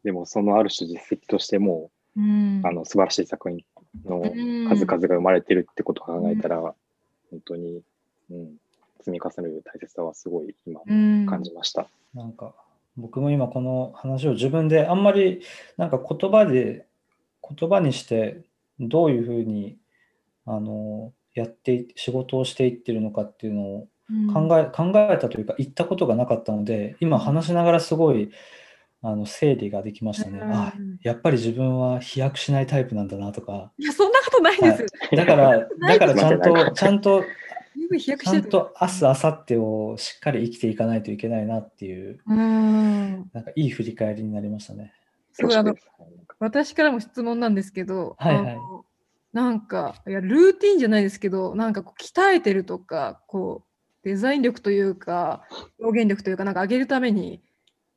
[0.03, 3.63] でもそのある種実績としても、うん、あの素晴らしい作品
[4.05, 4.21] の
[4.67, 7.81] 数々が生まれてるってことを考えたら、うん、本当に、
[8.29, 8.57] うん、
[8.99, 10.81] 積み重ねる大切さはすごい今
[11.25, 11.87] 感じました。
[12.15, 12.53] うん、なんか
[12.97, 15.41] 僕も今この話を自分であんまり
[15.77, 16.85] なんか言葉で
[17.57, 18.41] 言葉にして
[18.79, 19.77] どういうふうに
[20.45, 23.87] あのやって仕事をしていってるのかっていうのを
[24.33, 28.31] 考え,、考えたというか言ったことがなかったので今話しながらすごい
[29.03, 33.71] あの整理ができましたね、うん、あやっぱり自分は飛躍しないタイプなんだなとか。
[33.79, 37.23] いやそんなことないです、はい、だから だからちゃんとちゃんと
[37.97, 42.37] ちゃんと明日明後日をしっかり生きていかないといけないなっていう、うん、
[43.33, 44.93] なんかいい振り返りになりましたね。
[45.33, 45.73] すごいあの
[46.39, 48.57] 私からも質問なんですけど、はいはい、
[49.33, 53.67] なんか、いや、ルーティンじゃないですけど、なんかこう鍛えてるとか、こう、
[54.03, 55.43] デザイン力というか、
[55.79, 57.41] 表現力というか、なんか上げるために、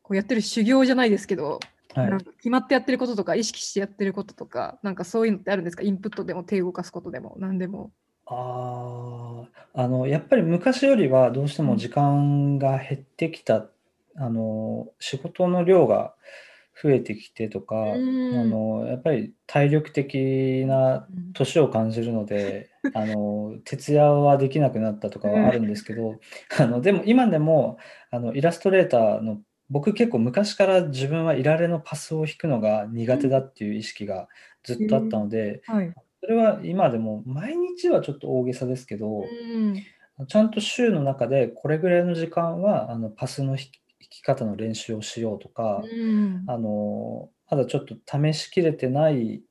[0.03, 1.61] こうやってる修行じゃないですけど、
[1.95, 5.83] はい、なんか決まってやってることとか、意識してやってることとか、なんかそういうのってあるんですか？
[5.83, 7.93] インプットでも手を動かすことでも、何でも。
[8.27, 13.67] ああのやっぱり昔よりはどうしても時間が減ってきた、
[14.17, 16.15] あの仕事の量が
[16.83, 18.51] 増えてきてとか、あうん。
[18.51, 26.19] のやっぱり体力的な年を感じるので、 あの徹夜はできなくなったとかはあるんですけど、
[26.59, 27.79] あのでも今でも
[28.11, 34.29] あのイラストレーターの僕結構昔から自分はいられのパスを引くのが苦手だっていう意識が
[34.63, 35.93] ずっとあったので、はい。
[36.21, 39.77] それは今でも毎日はちょっと大げさですけど、うん。
[40.27, 46.45] ちゃんと週の中でこれぐらいの時間はあのパスの引き引き方の練習をしようとか、うん。
[46.47, 49.43] あのまだちょっと試しきれてない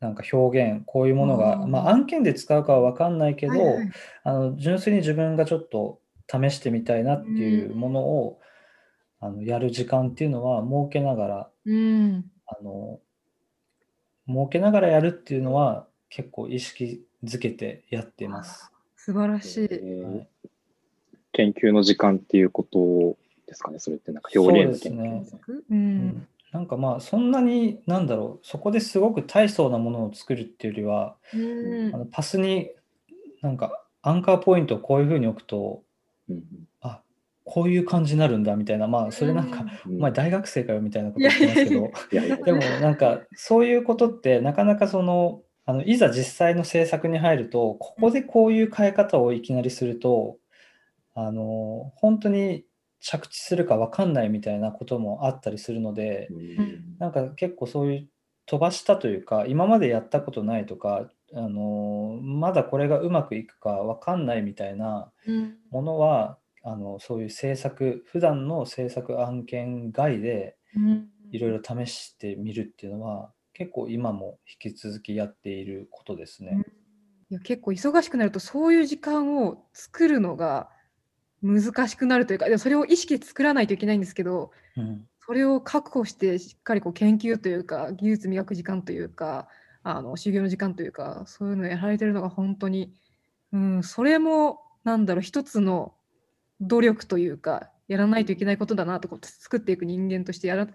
[0.00, 3.90] なんか表現こういうものがまあ、案件で使うかは分かんないけど、はいはい。
[4.24, 8.40] あの純粋に自分がちょっと試してみたいなっていうものを、
[9.20, 12.24] あのやる時間っていうのは設けながらうん。
[12.46, 13.00] あの
[14.26, 18.70] 設けながらやるっていうのは結構意識づけてやっています。
[18.96, 19.68] 素晴らしい。
[19.70, 20.28] えーはい
[21.34, 23.18] 研究の時間っていうこと
[23.54, 25.40] ですかね、それってなんか表現の研そうですね。
[25.48, 25.52] 究。
[25.52, 25.78] ううん。
[26.08, 31.38] んなんかまあそんなになんだろうそこですごく大層なものを作るっていうよりはう
[31.90, 31.94] ん。
[31.94, 32.70] あのパスに
[33.42, 35.82] なんかアンカーポイントをこういうふうに置くと
[36.28, 36.42] うん
[36.80, 37.00] あ
[37.44, 39.96] こういう感じになるんだみたいなまあそれなんか、うん。
[39.96, 41.92] お前大学生かよみたいなこと言ってますけど。
[42.12, 42.36] いやいや。
[42.36, 50.36] でもなんかそういうことってなかなかそのあのいざ実際の制作に入るとここでこういう変え方をいきなりすると
[51.14, 52.64] あの本当に
[53.04, 56.96] 着地するか分かんないみたいなこともあったりするのでうん。
[56.98, 58.08] なんか結構そういう
[58.46, 71.10] 飛ばしたというか今までやったことないとかあのまだこれがうまくいくか分かんないみたいなうんものはあのそういう制作普段の制作案件外でうん。
[71.30, 76.62] いろいろ試してみるっていうのは結構今も引き続きやっていることですね。
[77.30, 80.70] いや結構忙しくなるとそういう時間を作るのが
[81.44, 85.06] 難しくなるというかでもそれを意識で作らないといけないんですけどうん。
[85.26, 89.48] それを確保してしっかりこう研究というか技術磨く時間というか
[89.82, 92.92] あの修行の時間というかそういうのをやられてるのが本当に、
[93.52, 95.94] うん、それもなんだろう一つの
[96.60, 100.68] 努力というかやらないといけないことだなとこう作っていく人間としてやら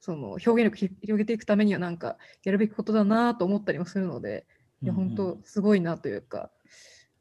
[0.00, 4.46] その表現力ひ広げていくためにはなんかやるべきことだなと思ったりもするので
[4.82, 5.08] いやうんうん。
[5.08, 6.50] 本当すごいなというか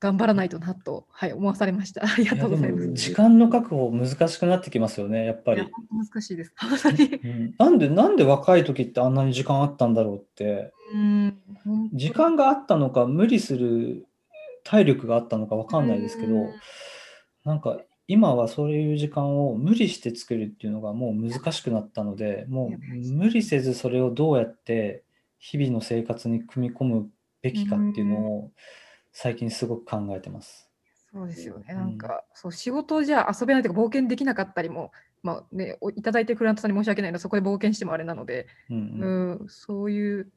[0.01, 2.01] 頑張らないとなと、はい、思わされました。
[2.11, 2.93] ありがとうございます。
[2.93, 6.53] 時間の確保難しくなってきますよねやっぱり難しいです。
[6.57, 7.21] 本当に。
[7.23, 11.37] うんなんでなんで若い時ってあんなに時間あったんだろうってうん
[11.93, 14.07] 時間があったのか無理する
[14.63, 16.49] 体力があったのか分かんないですけど、うん
[17.43, 25.03] なんか今はそういう時間を無理して作るっていうのがもう難しくなったのでもう無理せずそれをどうやって
[25.39, 27.09] 日々の生活に組み込む
[27.41, 28.51] べきかっていうのを
[29.11, 30.69] 最近すごく考えてます。
[31.11, 31.65] そうですよね。
[31.69, 34.91] うんなんか、そう仕事じゃ遊べないというか冒険できなかったりも、
[35.23, 40.31] まあね、おいただいてるクライアントさんに申し訳ないので、そこで冒険してもあれなので、うんううんん、そういう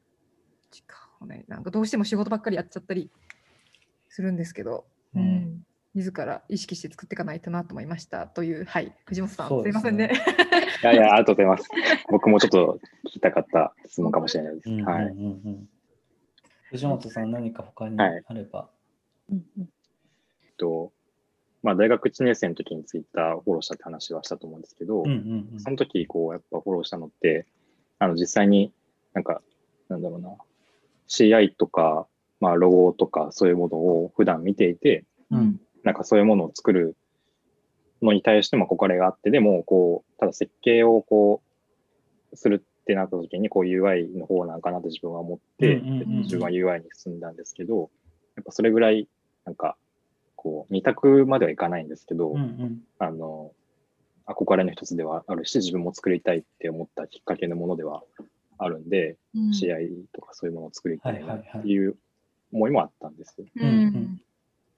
[0.70, 3.10] 時間をね、なんかどうしても仕事ばっかりやっちゃったり
[4.08, 10.12] するんですけど、ううんん、自ら意識して作っていかないとなと思いましたという、はい、藤本さん、すねすいませんね。
[10.82, 11.68] いやいや、ありがとうございます。
[12.10, 14.68] 僕もちょっと聞きたかった質問かもしれないです。
[14.68, 15.04] うんうんはい。
[15.04, 15.68] うんうん
[16.74, 18.24] 藤本さん何か他にはい。
[18.26, 18.68] あれば。
[19.30, 19.68] うんうん。
[20.42, 20.90] えっと、
[21.62, 25.60] まあ、大学1年生の時にツイッターフォローしたって話はしたと思うんですけど、うんうんうん。
[25.60, 27.46] その時、こう、やっぱフォローしたのって、
[28.00, 28.72] あの、実際に
[29.12, 29.40] なんか、
[29.88, 30.30] なんだろうな、
[31.08, 32.08] CI とか、
[32.40, 35.60] まあ、ロゴとか、そういうものを普段見ていて、うん。
[35.84, 36.96] なんかそういうものを作る
[38.02, 41.40] のに対しても憧れがあって、でも、こう、ただ設計をこ
[42.32, 47.90] う、するってなった時に、こう UI の方なんかなと自分は思って、自分は UI に進んだんですけど、
[48.36, 49.08] やっぱそれぐらい、
[49.46, 49.76] なんか、
[50.36, 52.80] こう、二択まではいかないんですけど、うんうん。
[52.98, 53.52] あの、
[54.26, 58.02] 憧れの一つではあるし、自分も作りたいって思ったきっかけのものでは
[58.58, 59.54] あるんで、うん。
[59.54, 59.76] 試合
[60.12, 61.96] とかそういうものを作りたいなっていう
[62.52, 63.34] 思いもあったんです。
[63.38, 64.22] ううんうん。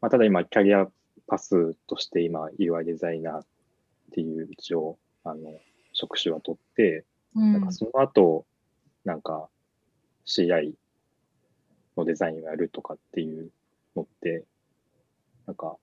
[0.00, 0.86] まあ、ただ今、キャリア
[1.26, 3.46] パスとして今、UI デザイナーっ
[4.12, 5.58] ていう一応、あの、
[5.92, 7.04] 職種は取って、うん
[7.40, 7.60] なん。
[7.60, 8.44] かその後、
[9.04, 9.48] なんか
[10.26, 10.72] CI
[11.96, 13.50] のデザインをやるとかっていう
[13.94, 14.44] のって、
[15.46, 15.76] なんか、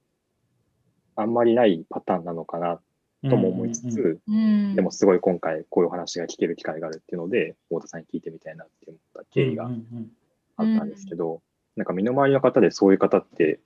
[1.15, 2.81] あんまりないパターンなのかな
[3.29, 4.33] とも思いつつ、うん。
[4.33, 4.65] うん。
[4.67, 11.41] うんでもすごい今回こういうお話が聞ける機会があるっていうので、太田さんに聞いてみたいなって思った経緯があったんですけど、
[11.75, 13.59] なんか身の回りの方でそういう方って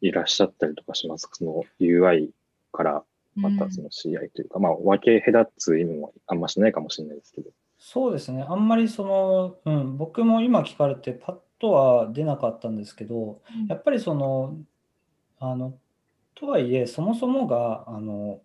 [0.00, 1.36] いらっしゃったりとかしますか？
[1.36, 2.30] その UI
[2.72, 3.04] から
[3.34, 7.50] またその CI というか、まあ分け隔つ意味もあんましないかもしれないですけど。
[7.78, 13.66] そうですね、あんまりその、うん、僕も今聞かれてパッとは出なかったんですけど、うん。
[13.66, 14.56] やっぱりその、
[15.38, 15.74] あの、
[16.34, 18.40] とはいえ、そもそもが、あの、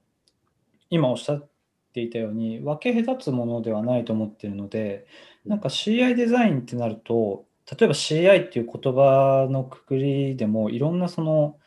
[0.89, 1.57] 今おっしゃって
[1.97, 5.07] ていたように分け隔つものではないと思っているので
[5.45, 11.57] なんか CI デザインってなると例えば CI っていう言葉のくくりでもいろんなその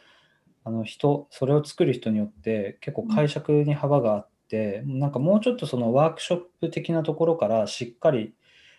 [0.64, 8.34] あの人それを作る人によって結構解釈に幅があって、うん、なんかもうちょっとそのワークショップ的なところからしっかり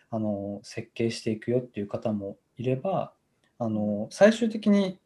[0.10, 3.14] あの設計していくよっていう方もいれば
[3.58, 5.00] あの最終的に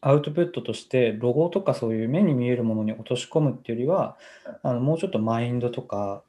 [0.00, 4.16] アウトプットとしてロゴとかそういう目に見えるものに落とし込むっていうよりは
[4.62, 6.22] あのもうちょっとマインドとか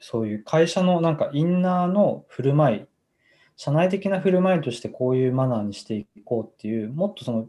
[0.00, 2.86] そういう会社のなんかインナーの振る舞い
[3.56, 7.46] 社内的な振る舞いとしてこういうマナーにしていこうっていうもっとその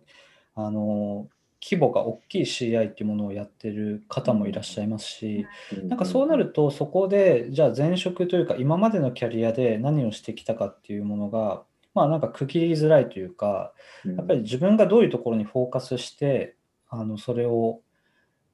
[0.56, 1.28] あの
[1.64, 5.46] 規模が大きい CI っていうものをやってる方もいらっしゃいますし、
[5.84, 13.74] なんかそうなるとそこでじゃあ前職というか今までのキャリアで何をしてきたかっていうものがまあなんか区切りづらいというか
[14.06, 16.56] やっぱり自分がどういうところにフォーカスして
[16.90, 17.82] あのそれを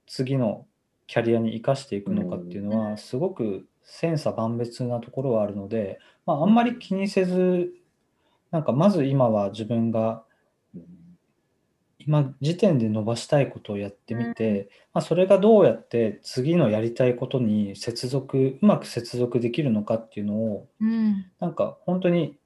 [0.06, 0.66] 次の
[1.08, 7.72] キャリアに生かしていくのかっていうのはすごく千差万別なところはあるので、まあ、あんまり気にせず
[8.52, 10.24] なんかまず今は自分が
[12.08, 22.38] 今時点で伸ばしたいことをやってみて、まあ、それがどうやって次のやりたいことに接続うまく接続できるのかっていうのを、うん、なんか本当に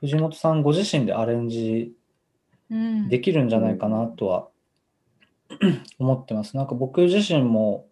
[0.00, 1.94] 藤本さんご自身でアレンジ
[3.08, 4.48] できるんじゃないかなとは、
[5.60, 6.56] うん、思ってます。
[6.56, 7.86] なんか僕自身も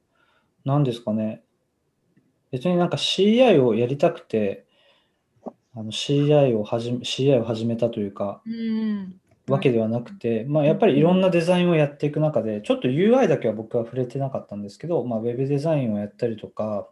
[0.66, 1.42] 何ですかね。
[2.50, 4.66] 別になんか CI をやりたくて
[5.74, 9.20] あの CI を始め CI を始めたというか、うん、
[9.50, 16.88] わけではなくて、まあ、やっぱりいろんなデザインをやっていく中で、ちょっと UI だけは僕は触れてなかったんですけど、まあ、ウェブデザインをやったりとか、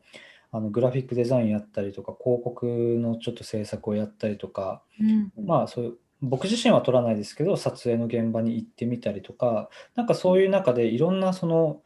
[0.50, 11.82] あのグラフィックデザインやったりとか、広告のちょっと制作をやったりとか、うん、まあそういう僕自身は撮らないですけど、撮影の現場に行ってみたりとか、なんかそういう中でいろんなその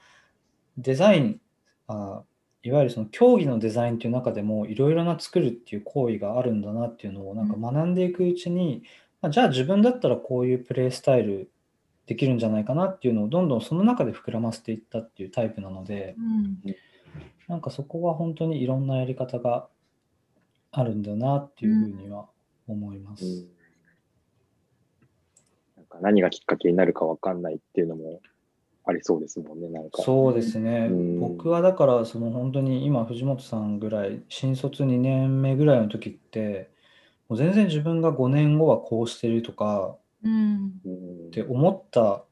[0.78, 1.40] デザイン、
[1.88, 2.22] あ
[2.62, 11.50] いわゆるその競技のデザインという中でもいろいろな作るっていう行為があるんだなっていうのをなんか学んでいくうちに、まあ、じゃあ自分だったらこういうプレイスタイル
[12.06, 16.76] できるんじゃないかなっていうのをどんどんその中で膨らませていったっていうタイプなので、うん、
[17.48, 19.68] なんかそこは本当にいろんなやり方が
[20.72, 22.26] あるんだなっていうふうには
[22.66, 23.24] 思います。
[23.24, 23.46] うん、
[25.76, 28.20] なんか何がきっかけになるか分かんないっていうのも
[28.84, 30.02] ありそうですもんね、なんか。
[30.02, 36.71] そうですね、うん、僕はだからその本当に今藤本さんぐらい新卒2年目ぐらいの時って
[37.32, 40.72] もう全然自分が5年後はこうしてるとかうん。
[41.28, 42.22] って思った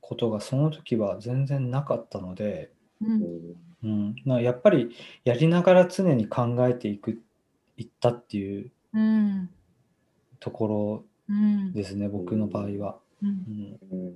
[0.00, 2.70] ことがその時は全然なかったので、
[3.02, 3.22] うん。
[3.84, 7.20] うん、なやっぱりやりながら常に考えていく
[7.76, 9.50] いったっていううん。
[10.40, 11.34] ところ
[11.74, 12.96] ですね、僕の場合は。
[13.22, 13.78] うん。
[13.92, 14.14] うん。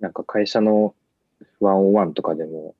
[0.00, 0.96] なんか会社の
[1.60, 2.74] ワンオンワンとかでも、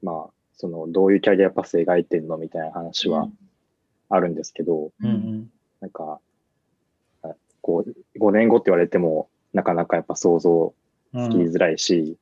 [0.00, 3.28] まあ、そのどういうキャリアパス描いてんのみたいな話は
[4.08, 5.50] あるんですけど、うんうん。
[5.80, 6.20] なんか
[7.66, 10.72] こう、5年後って言われても、なかなかやっぱ想像
[11.12, 12.16] つきづらいし、うん、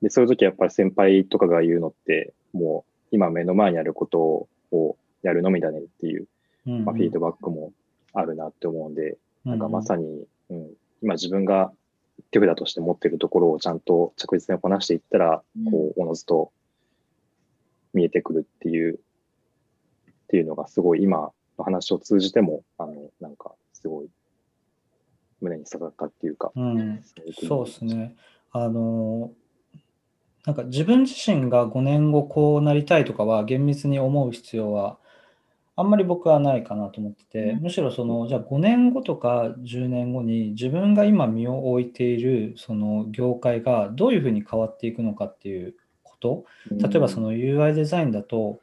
[0.00, 6.28] で、そういう時はやっぱり先輩とかが言うのって、もう今目の前にあることをやるのみだねっていう、
[6.66, 6.72] うん。
[6.74, 7.72] うん、まあ、フィードバックも
[8.12, 10.70] あるなって思うんで、なんかまさに、うん、
[11.02, 11.72] 今自分が
[12.30, 16.52] 手札として持ってるところをちゃんと着実にこなしていったら、こう、おのずと
[17.92, 23.52] 見えてくるっていう、っていうのがすごい今の話を通じても、あの、なんか
[23.82, 24.08] すごい
[25.40, 27.02] 胸に刺さったっていうか、うん、
[27.46, 28.14] そうですね。
[28.52, 29.32] あの
[30.46, 34.98] なんか自分自身が5年後こうなりたいとかは厳密に思う必要は
[35.74, 46.44] あんまり僕はないかなと思ってて、むしろそのじゃあ5年後とか10年後に自分が今身を置いているその業界がどういうふうに変わっていくのかっていうこと。
[46.70, 48.60] 例えばその UI デザインだと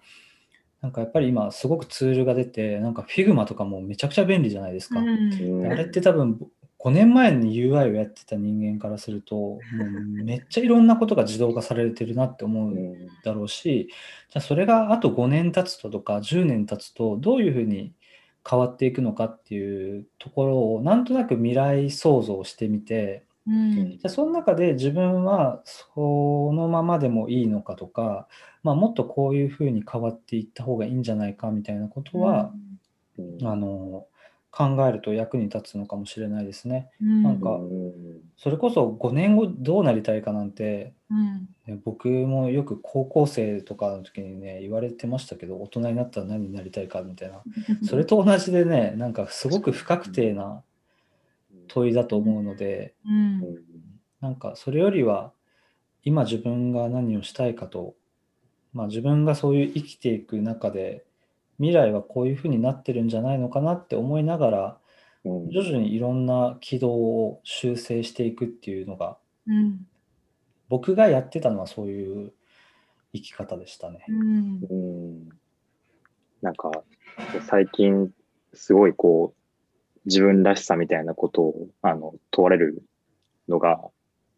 [0.82, 5.00] なんかやっぱり今すごくツールが出て、なんか Figma とかもめちゃくちゃ便利じゃないですか。
[5.00, 6.40] うん、あれって多分
[6.80, 12.76] 5年前に UI をやってた人間からすると、もうめっちゃいろんなことが自動化されてるなって思う
[13.26, 13.90] だろうし、
[14.30, 17.94] じゃあそれがあと5年経つととか10年経つとどういうふうに
[18.50, 28.28] 変わっていくのかっていうところをなんとなく未来想像してみて、うん、じゃその中で自分はそのままでもいいのかとか、
[28.62, 32.54] まあ、もっとこういうふうに変わっていった方がいいんじゃないかみたいなことは、
[33.18, 34.06] うん、あの
[34.52, 36.90] 考えると役に立つのかもしれないですね。
[37.02, 37.60] うん、なんか
[38.38, 40.94] それこそ5年後どうなりたいかなんて、
[41.68, 47.42] うん、僕もよく高校生とかの時にね言われてましたけど大人になったら何になりたいかみたいな。
[47.88, 50.64] それと同じでねなんかすごく不確定な
[51.70, 53.42] 問いだと思うので、うん、
[54.20, 55.32] なんかそれよりは
[56.04, 57.96] 今自分が何をしたいかと
[58.74, 61.06] まあ、自分がそういう生きていく中で
[61.58, 64.78] 未来はこういうふうになってるんじゃないのかなって思いながら
[65.26, 65.50] うん。
[65.50, 69.18] 徐々にいろんな軌道を修正していくっていうのが
[69.48, 69.86] うん。
[70.70, 72.32] 僕がやってたのはそういう
[73.14, 74.06] 生き方でしたね。
[74.08, 74.60] うん。
[74.70, 75.30] うん。
[76.44, 76.72] なんか、
[77.48, 78.12] 最近、
[78.54, 79.39] すごいこう、
[80.10, 82.84] 自分らしさみたいなことを、あの、問われる
[83.48, 83.80] のが、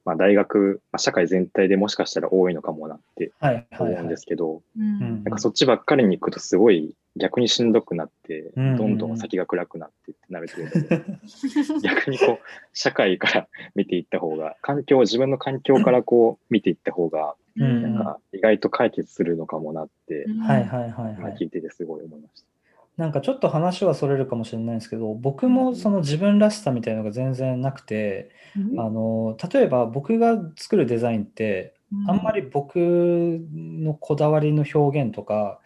[0.04, 3.32] まあ、大学、まあ、社会全体でもしかしたら多いのかもなって
[3.80, 4.18] 思うんで。
[4.18, 11.18] すけど、なんかそっちばっかりに行くとすごい逆にしんどくなって、うんどんどん先が暗くなってってなるけれども、
[11.84, 12.40] 逆にこう、
[12.74, 21.36] 社会から見ていった方が、環境、自分の環境からこう見ていった方が、うんなんか意外と解決するのかもなって、はいはいはい今はい。
[21.36, 22.51] 聞いててすごい思いました。
[23.02, 28.30] なんかちょっと話はそれるかもしれないんですけど僕もその自分らしさみたいなのが全然なくて
[28.78, 31.74] あの例えば僕が作るデザインって
[32.08, 35.60] あんまり僕のこだわりの表現とか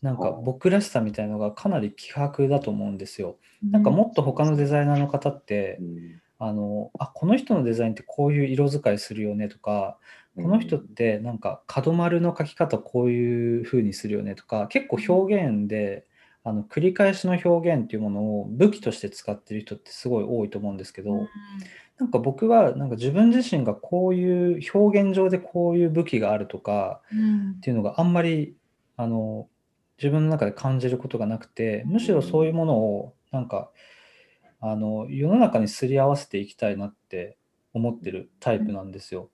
[0.00, 3.38] なんか僕らしさみたいなのがかなり希薄だと思うんですよ。
[3.68, 6.22] なんかもっと他のデザイナーの方ってうん。
[6.38, 9.96] あのあこの人のデザインってこういう色使いするよねとか
[10.36, 16.04] この人ってなんか角丸の描き方こういう風にするよねとか結構表現で
[16.46, 21.26] あの繰り返しの表現っていうものを武器として使ってる人ってすごい多いと思うんですけど
[21.98, 27.00] なんか僕はなんか自分自身がこういう表現上でこういう武器があるとか
[27.56, 28.54] っていうのがあんまり
[28.96, 29.48] あの
[29.98, 33.72] 自分の中で感じることがなくてむしろそういうものをなんか
[34.60, 37.36] あの世の中にすり合わせていきたいなって
[37.74, 39.30] 思ってるタイプなんですよ。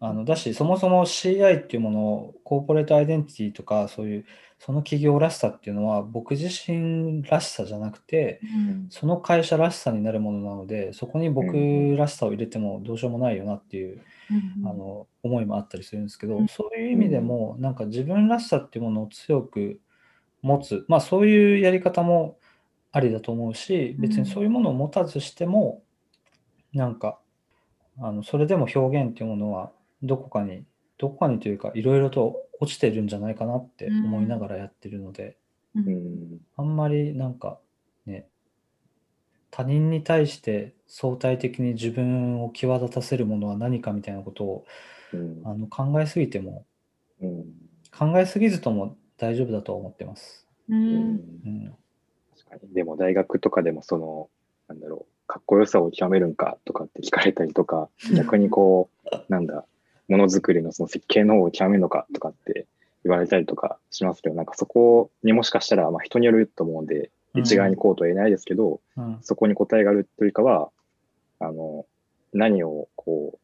[0.00, 4.24] あのだしそもそも CI っていうものをコーポレートアイデンティティとかそういう
[4.60, 8.40] その企業らしさっていうのは僕自身らしさじゃなくて
[8.90, 14.00] その会社らしさになるものなのでそこに僕らしさを入れてもどうしようもないよなっていう
[14.64, 16.48] あの思いもあったりするんですけど、うん。
[16.48, 19.80] そういう意味でもなんか自分らしさっていうものを強く
[20.42, 22.38] 持つまあそういうやり方も
[22.92, 25.82] ありだと思うし別にそういうものを持たずしても
[26.72, 27.18] なんか
[28.00, 29.72] あのそれでも表現っていうものは
[30.02, 30.64] どこかに
[30.98, 35.36] どこかにというかいろいろと落ちてるんじゃないかなって思いながらやってるので、
[35.74, 36.40] うん。
[36.56, 37.58] あんまりなんか
[38.04, 38.26] ね
[39.50, 44.64] 他人に対して相対的に自分を際立たせるものは何かみたいなことを
[45.12, 45.42] うん。
[45.44, 46.66] あの考えすぎても
[47.20, 47.44] うん。
[47.96, 50.46] 考えすぎずとも大丈夫だとは思ってます。
[50.68, 50.84] うん。
[50.84, 51.74] うん、
[52.36, 52.74] 確かに。
[52.74, 54.28] でも大学とかでもその
[54.68, 59.64] なんだろうかっこよさを極めるんかとかって聞かれたりとか 逆にこうなんだ
[60.08, 62.66] ものづくりのその設計の方を極めるのかとかって
[63.04, 69.18] 言われたりとかしますけどなんかそこにもしかしたらまあ人によると思うんで一概にこうとは言えないですけど、うん。
[69.20, 70.70] そこに答えがあるというかは
[71.40, 71.86] あの
[72.32, 73.38] 何をこう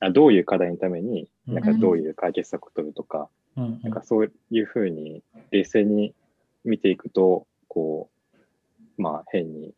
[0.00, 3.80] あどういう課題のためになんかどういう解決策を取るとか、うん。
[3.82, 6.14] なんかそういうふうに冷静に
[6.64, 8.08] 見ていくと、こ
[8.98, 9.74] う、まあ変に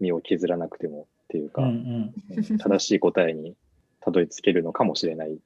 [0.00, 2.58] 身を削らなくてもっていうか、うんうん。
[2.58, 3.54] 正しい答えに
[4.00, 5.36] たどり着けるのかもしれない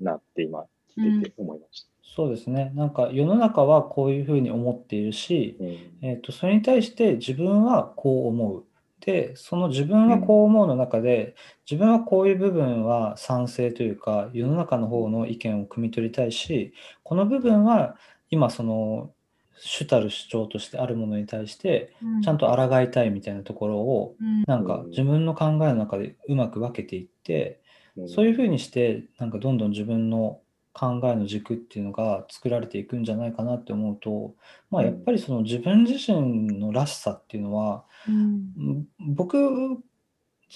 [0.00, 0.64] なって今
[0.96, 1.88] 聞いてて思いました。
[2.02, 2.70] そうですね。
[2.74, 6.08] なんか世の中はこういうふうに思っているし、うん。
[6.08, 8.64] えー、とそれに対して自分はこう思う。
[9.00, 11.34] でその自分はこう思うの中で、
[11.70, 17.96] 自分はこういう部分は賛成というか世の中の方の意見を汲み取りたいしこの部分は
[18.30, 19.10] 今その
[19.56, 24.16] 主たる主張としてあるものに対してちゃんと抗いたいみたいなところを
[24.46, 27.63] なんか自分の考えの中でうまく分けていってうん
[28.08, 30.40] そういうふうにしてなんかどんどん自分の
[30.72, 34.34] 考えの軸っていうのが作られていくんじゃないかなって思うと、
[34.70, 38.86] まあ、やっぱりその自分自身のらしさっていうのは、ん。
[38.98, 39.38] 僕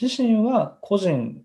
[0.01, 1.43] 自身は個人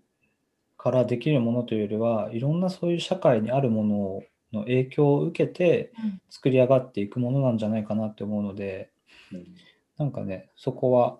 [0.76, 4.22] からできるものというよりはいろんなそういう社会にあるもの
[4.52, 6.20] の影響を受けてうん。
[6.28, 8.90] 作り上がっていくものなんじゃないかなって思うので
[9.32, 9.46] うん。
[9.98, 11.18] なんかねそこは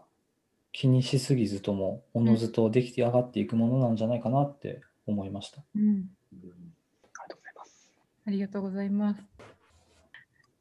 [0.77, 5.63] 気にしすぎずともおのずとできて上がっていくものなんじゃないかなって思いました。
[5.77, 7.93] うんうんありがとうございます。
[8.27, 9.23] ありがとうございます。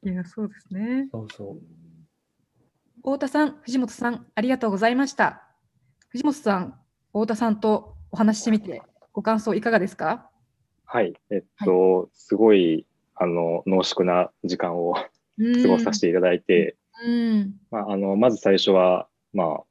[0.06, 1.08] いや、そうですね。
[1.12, 1.62] そうそう
[2.98, 5.48] 太田さん、藤本さん、ありがとうございました。
[6.10, 8.84] 藤本さん、太田さんとお話ししてみて、
[9.14, 10.30] ご感想いかがですか？
[10.86, 11.16] はい。
[11.32, 12.86] えっと、すごい、
[13.16, 15.10] あの、濃縮な時間を過
[15.68, 17.56] ごさせていただいて、うん。
[17.72, 19.64] まあ、あの、まず最初は、まあ、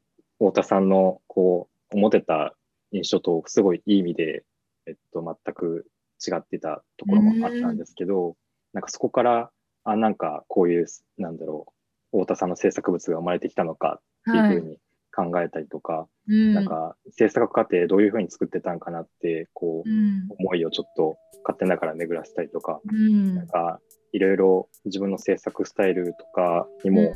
[0.50, 2.56] 太田さんの、こう、思ってた
[2.90, 4.44] 印象と、すごいいい意味で、
[4.86, 5.86] えっと、全く
[6.26, 8.36] 違ってたところもあったんですけど、
[8.72, 9.50] なんかそこから、
[9.84, 10.86] あ、なんかこういう、
[11.18, 11.72] なんだろ
[12.12, 14.78] う、太田さんの制作物が生まれてきたのかっていうふうに
[15.14, 16.54] 考えたりとか、うん。
[16.54, 20.26] なんか制作過程どういうふうに作ってたんかなって、こうう、ん。
[20.38, 23.34] 思いをちょっと勝手ながら巡らせたりとか、うん。
[23.36, 23.80] なんか、
[24.12, 27.12] いろいろ自分の制作スタイルとかにも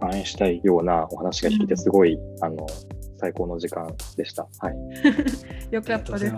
[0.00, 2.66] 反映したいようなお話が聞いて、すごい、あの、
[3.18, 4.46] 最高の時間でした。
[4.58, 4.74] はい。
[5.70, 6.34] よかったです。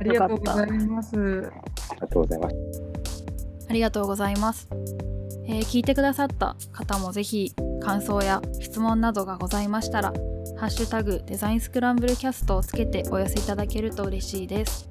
[0.00, 1.16] ありがとうございありがとうございます。
[1.16, 2.56] ありがとうございます。
[3.68, 4.68] ありがとうございます。
[5.46, 10.12] えー聞いてくださった方もぜひ感想や質問などがございましたら、
[10.56, 14.90] ハッシュタグデザインスクランブルキャストをつけてお寄せいただけると嬉しいです。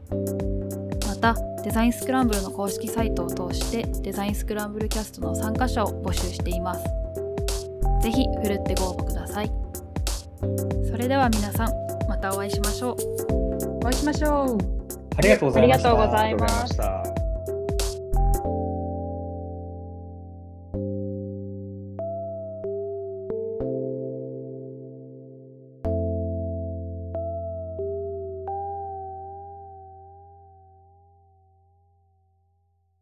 [1.68, 6.84] デザインスクランブルの公式サイトを通してデザインスクランブルキャストの参加者を募集しています。
[8.02, 9.52] ぜひふるってご応募ください。
[10.90, 11.68] それでは皆さん、
[12.08, 12.96] またお会いしましょう。
[13.80, 14.58] お会いしましょう。
[15.18, 15.90] ありがとうございました。
[15.90, 17.17] ありがとうございますありがとうございました。